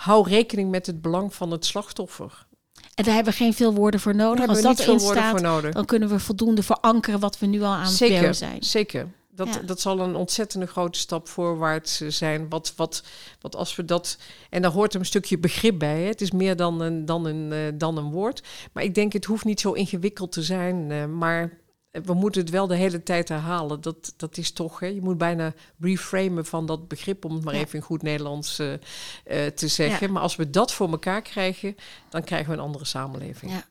hou 0.00 0.28
rekening 0.28 0.70
met 0.70 0.86
het 0.86 1.02
belang 1.02 1.34
van 1.34 1.50
het 1.50 1.64
slachtoffer. 1.64 2.46
En 2.94 3.04
daar 3.04 3.14
hebben 3.14 3.32
we 3.32 3.38
geen 3.38 3.54
veel 3.54 3.74
woorden 3.74 4.00
voor 4.00 4.14
nodig. 4.14 4.48
Als 4.48 4.62
dat 4.62 4.78
erin 4.78 5.00
staat, 5.00 5.72
dan 5.72 5.84
kunnen 5.84 6.08
we 6.08 6.18
voldoende 6.18 6.62
verankeren 6.62 7.20
wat 7.20 7.38
we 7.38 7.46
nu 7.46 7.62
al 7.62 7.72
aan 7.72 7.80
het 7.80 7.90
zeker, 7.90 8.34
zijn. 8.34 8.62
Zeker. 8.62 9.08
Dat, 9.30 9.60
dat 9.66 9.80
zal 9.80 10.00
een 10.00 10.14
ontzettende 10.14 10.66
grote 10.66 10.98
stap 10.98 11.28
voorwaarts 11.28 12.00
zijn. 12.00 12.48
Wat, 12.48 12.72
wat, 12.76 13.02
wat 13.40 13.56
als 13.56 13.76
we 13.76 13.84
dat. 13.84 14.18
En 14.50 14.62
daar 14.62 14.70
hoort 14.70 14.94
een 14.94 15.04
stukje 15.04 15.38
begrip 15.38 15.78
bij. 15.78 16.00
Hè. 16.00 16.06
Het 16.06 16.20
is 16.20 16.30
meer 16.30 16.56
dan 16.56 16.80
een, 16.80 17.04
dan, 17.04 17.24
een, 17.26 17.52
uh, 17.52 17.58
dan 17.74 17.96
een 17.96 18.10
woord. 18.10 18.42
Maar 18.72 18.82
ik 18.82 18.94
denk, 18.94 19.12
het 19.12 19.24
hoeft 19.24 19.44
niet 19.44 19.60
zo 19.60 19.72
ingewikkeld 19.72 20.32
te 20.32 20.42
zijn. 20.42 20.90
Uh, 20.90 21.04
maar 21.06 21.59
we 21.90 22.14
moeten 22.14 22.40
het 22.40 22.50
wel 22.50 22.66
de 22.66 22.76
hele 22.76 23.02
tijd 23.02 23.28
herhalen. 23.28 23.80
Dat, 23.80 24.14
dat 24.16 24.36
is 24.36 24.52
toch, 24.52 24.80
hè, 24.80 24.86
je 24.86 25.00
moet 25.00 25.18
bijna 25.18 25.54
reframen 25.80 26.46
van 26.46 26.66
dat 26.66 26.88
begrip, 26.88 27.24
om 27.24 27.34
het 27.34 27.44
maar 27.44 27.54
even 27.54 27.74
in 27.78 27.84
goed 27.84 28.02
Nederlands 28.02 28.58
uh, 28.60 28.72
uh, 28.72 29.46
te 29.46 29.68
zeggen. 29.68 30.12
Maar 30.12 30.22
als 30.22 30.36
we 30.36 30.50
dat 30.50 30.72
voor 30.72 30.90
elkaar 30.90 31.22
krijgen, 31.22 31.76
dan 32.08 32.24
krijgen 32.24 32.48
we 32.48 32.56
een 32.56 32.62
andere 32.64 32.84
samenleving. 32.84 33.52
Ja. 33.52 33.64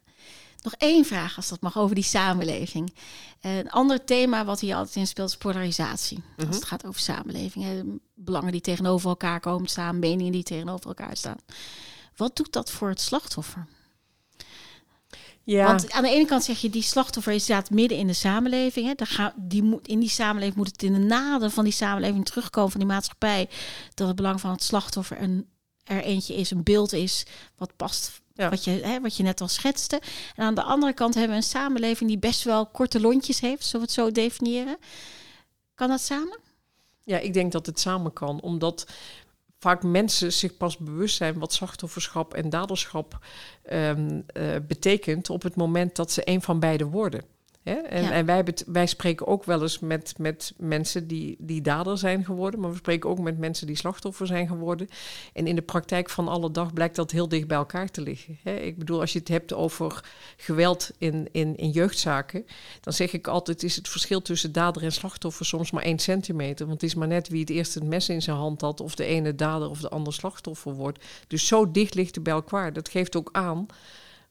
Nog 0.62 0.73
één 0.77 1.05
vraag, 1.05 1.36
als 1.36 1.49
dat 1.49 1.62
mag, 1.62 1.77
over 1.77 1.95
die 1.95 2.03
samenleving. 2.03 2.93
Uh, 3.41 3.58
een 3.58 3.69
ander 3.69 4.03
thema 4.03 4.45
wat 4.45 4.60
hier 4.60 4.75
altijd 4.75 4.95
in 4.95 5.08
speelt 5.08 5.29
is 5.29 5.38
polarisatie. 5.38 6.17
Mm 6.17 6.23
-hmm. 6.23 6.36
Als 6.38 6.45
mhm. 6.45 6.55
het 6.55 6.65
gaat 6.65 6.86
over 6.86 7.01
samenleving. 7.01 7.65
Hè, 7.65 7.82
belangen 8.13 8.51
die 8.51 8.62
tegenover 8.62 9.10
elkaar 9.10 9.39
komen 9.39 9.69
staan, 9.69 9.99
meningen 9.99 10.32
die 10.32 10.43
tegenover 10.43 10.86
elkaar 10.86 11.17
staan. 11.17 11.38
Wat 12.15 12.36
doet 12.36 12.53
dat 12.53 12.71
voor 12.71 12.89
het 12.89 13.01
slachtoffer? 13.01 13.67
Ja. 15.49 15.65
Want 15.65 15.91
aan 15.91 16.03
de 16.03 16.09
ene 16.09 16.25
kant 16.25 16.43
zeg 16.43 16.59
je, 16.59 16.69
die 16.69 16.81
slachtoffer 16.81 17.39
staat 17.39 17.69
midden 17.69 17.97
in 17.97 18.07
de 18.07 18.13
samenleving. 18.13 18.88
Hè. 18.88 18.93
Daar 18.93 19.33
die 19.35 19.63
moet, 19.63 19.88
in 19.88 19.99
die 19.99 20.09
samenleving 20.09 20.57
moet 20.57 20.71
het 20.71 20.83
in 20.83 20.93
de 20.93 20.99
naden 20.99 21.51
van 21.51 21.63
die 21.63 21.73
samenleving 21.73 22.25
terugkomen, 22.25 22.71
van 22.71 22.79
die 22.79 22.89
maatschappij. 22.89 23.49
Dat 23.93 24.07
het 24.07 24.15
belang 24.15 24.39
van 24.39 24.51
het 24.51 24.63
slachtoffer 24.63 25.21
een, 25.21 25.47
er 25.83 26.03
eentje 26.03 26.35
is, 26.35 26.51
een 26.51 26.63
beeld 26.63 26.93
is, 26.93 27.25
wat 27.57 27.75
past. 27.75 28.21
Wat, 28.35 28.63
je, 28.63 28.71
hè, 28.71 29.01
wat 29.01 29.17
je 29.17 29.23
net 29.23 29.41
al 29.41 29.47
schetste. 29.47 30.01
En 30.35 30.45
aan 30.45 30.55
de 30.55 30.63
andere 30.63 30.93
kant 30.93 31.13
hebben 31.13 31.31
we 31.31 31.38
een 31.38 31.49
samenleving 31.49 32.09
die 32.09 32.19
best 32.19 32.43
wel 32.43 32.65
korte 32.65 32.99
lontjes 32.99 33.39
heeft, 33.39 33.65
zullen 33.65 33.88
we 33.88 33.93
het 33.93 34.05
zo 34.05 34.12
definiëren. 34.12 34.77
Kan 35.75 35.89
dat 35.89 36.01
samen? 36.01 36.39
Ja, 37.03 37.17
ik 37.17 37.33
denk 37.33 37.51
dat 37.51 37.65
het 37.65 37.79
samen 37.79 38.13
kan. 38.13 38.41
Omdat 38.41 38.85
vaak 39.59 39.83
mensen 39.83 40.33
zich 40.33 40.57
pas 40.57 40.77
bewust 40.77 41.15
zijn 41.15 41.39
wat 41.39 41.53
slachtofferschap 41.53 42.33
en 42.33 42.49
daderschap 42.49 43.19
um, 43.71 44.25
uh, 44.33 44.55
betekent 44.67 45.29
op 45.29 45.41
het 45.41 45.55
moment 45.55 45.95
dat 45.95 46.11
ze 46.11 46.21
een 46.23 46.41
van 46.41 46.59
beide 46.59 46.85
worden. 46.85 47.23
En, 47.77 48.12
en 48.12 48.25
wij, 48.25 48.43
wij, 48.65 48.88
spreken 48.88 49.27
ook 49.27 49.43
wel 49.43 49.62
eens 49.62 49.79
met, 49.79 50.13
met 50.17 50.53
mensen 50.58 51.08
die, 51.08 51.36
die 51.39 51.62
dader 51.62 51.97
zijn 51.97 52.25
geworden, 52.25 52.60
maar 52.60 52.69
we 52.69 52.77
spreken 52.77 53.10
ook 53.10 53.19
met 53.19 53.38
mensen 53.38 53.67
die 53.67 53.75
slachtoffer 53.75 54.27
zijn 54.27 54.47
geworden. 54.47 54.88
En 55.34 55.47
in 55.47 55.55
de 55.55 55.62
praktijk 55.62 56.10
van 56.10 56.27
alle 56.27 56.51
dag 56.51 56.73
blijkt 56.73 56.95
dat 56.95 57.12
heel 57.12 57.27
dicht 57.27 57.47
bij 57.47 57.58
elkaar 57.58 57.91
te 57.91 58.01
liggen. 58.01 58.38
Ik 58.43 58.77
bedoel, 58.77 58.99
als 58.99 59.13
je 59.13 59.19
het 59.19 59.27
hebt 59.27 59.53
over 59.53 60.03
geweld 60.38 60.91
in, 60.97 61.27
in, 61.32 61.55
in 61.55 61.69
jeugdzaken, 61.69 62.45
dan 62.82 62.93
zeg 62.93 63.13
ik 63.13 63.27
altijd: 63.27 63.63
is 63.63 63.75
het 63.75 63.88
verschil 63.88 64.21
tussen 64.21 64.51
dader 64.51 64.84
en 64.84 64.91
slachtoffer 64.91 65.45
soms 65.45 65.71
maar 65.71 65.84
één 65.84 65.99
centimeter. 65.99 66.67
Want 66.67 66.82
het 66.82 66.89
is 66.89 66.95
maar 66.95 67.08
net 67.08 67.27
wie 67.27 67.39
het 67.39 67.49
eerst 67.49 67.73
het 67.73 67.84
mes 67.84 68.10
in 68.10 68.21
zijn 68.21 68.38
hand 68.38 68.62
had, 68.62 68.82
of 68.82 68.95
de 68.95 69.05
ene 69.05 69.36
dader 69.36 69.69
of 69.69 69.79
de 69.79 69.89
ander 69.89 70.13
slachtoffer 70.13 70.73
wordt. 70.73 71.05
Dus 71.27 71.47
zo 71.47 71.71
dicht 71.71 71.93
ligt 71.95 72.15
het 72.15 72.23
bij 72.23 72.34
elkaar. 72.34 72.73
Dat 72.73 72.89
geeft 72.89 73.15
ook 73.15 73.29
aan 73.32 73.67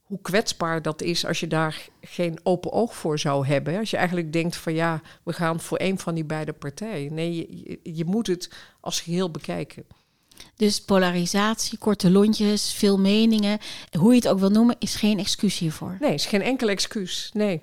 hoe 0.09 0.19
kwetsbaar 0.23 0.83
dat 0.83 1.03
is 1.03 1.27
als 1.27 1.41
je 1.41 1.47
daar 1.47 1.89
geen 2.01 2.39
open 2.43 2.73
oog 2.73 2.97
voor 2.97 3.19
zou 3.19 3.47
hebben. 3.47 3.79
Als 3.79 3.91
je 3.91 3.97
eigenlijk 3.97 4.33
denkt 4.33 4.57
van 4.57 4.75
ja, 4.75 5.03
we 5.23 5.33
gaan 5.33 5.61
voor 5.61 5.81
een 5.81 5.99
van 5.99 6.15
die 6.15 6.25
beide 6.25 6.53
partijen. 6.53 7.15
Nee, 7.15 7.35
je, 7.35 7.81
je 7.83 8.05
moet 8.05 8.27
het 8.27 8.51
als 8.81 9.01
geheel 9.01 9.31
bekijken. 9.31 9.85
Dus 10.57 10.81
polarisatie, 10.81 11.79
korte 11.79 12.11
lontjes, 12.11 12.73
veel 12.73 12.99
meningen, 12.99 13.59
hoe 13.99 14.11
je 14.11 14.17
het 14.17 14.29
ook 14.29 14.39
wil 14.39 14.51
noemen, 14.51 14.77
is 14.79 14.95
geen 14.95 15.19
excuus 15.19 15.59
hiervoor. 15.59 15.97
Nee, 16.01 16.15
is 16.15 16.27
geen 16.27 16.43
enkel 16.43 16.69
excuus. 16.69 17.31
Nee. 17.33 17.63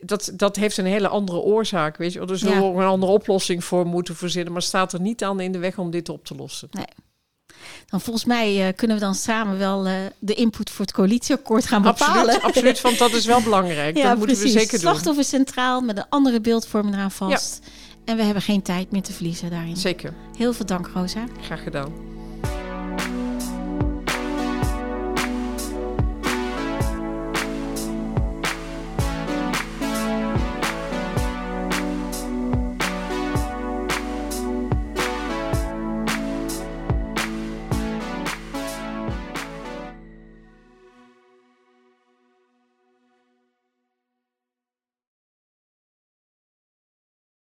Dat, 0.00 0.32
dat 0.34 0.56
heeft 0.56 0.76
een 0.76 0.84
hele 0.84 1.08
andere 1.08 1.38
oorzaak, 1.38 1.96
weet 1.96 2.12
je. 2.12 2.20
Er 2.20 2.38
zullen 2.38 2.62
ja. 2.62 2.80
een 2.80 2.88
andere 2.88 3.12
oplossing 3.12 3.64
voor 3.64 3.86
moeten 3.86 4.16
verzinnen, 4.16 4.52
maar 4.52 4.62
staat 4.62 4.92
er 4.92 5.00
niet 5.00 5.24
aan 5.24 5.40
in 5.40 5.52
de 5.52 5.58
weg 5.58 5.78
om 5.78 5.90
dit 5.90 6.08
op 6.08 6.24
te 6.24 6.34
lossen. 6.34 6.68
Nee 6.70 7.08
dan 7.86 8.00
volgens 8.00 8.24
mij 8.24 8.66
uh, 8.66 8.74
kunnen 8.76 8.96
we 8.96 9.02
dan 9.02 9.14
samen 9.14 9.58
wel 9.58 9.86
uh, 9.86 9.92
de 10.18 10.34
input 10.34 10.70
voor 10.70 10.84
het 10.84 10.94
coalitieakkoord 10.94 11.66
gaan 11.66 11.82
bepalen. 11.82 12.24
Absoluut, 12.24 12.42
absoluut 12.42 12.80
want 12.80 12.98
dat 12.98 13.12
is 13.12 13.26
wel 13.26 13.42
belangrijk. 13.50 13.96
ja, 13.96 14.08
dat 14.08 14.18
moeten 14.18 14.36
precies. 14.36 14.54
we 14.54 14.60
zeker 14.60 14.80
doen. 14.80 14.90
Slachtoffer 14.90 15.24
centraal 15.24 15.80
met 15.80 15.96
een 15.96 16.08
andere 16.08 16.40
beeldvorming 16.40 16.94
eraan 16.94 17.10
vast. 17.10 17.60
Ja. 17.62 17.70
En 18.04 18.16
we 18.16 18.22
hebben 18.22 18.42
geen 18.42 18.62
tijd 18.62 18.90
meer 18.90 19.02
te 19.02 19.12
verliezen 19.12 19.50
daarin. 19.50 19.76
Zeker. 19.76 20.12
Heel 20.36 20.52
veel 20.52 20.66
dank, 20.66 20.90
Rosa. 20.94 21.24
Graag 21.40 21.62
gedaan. 21.62 22.19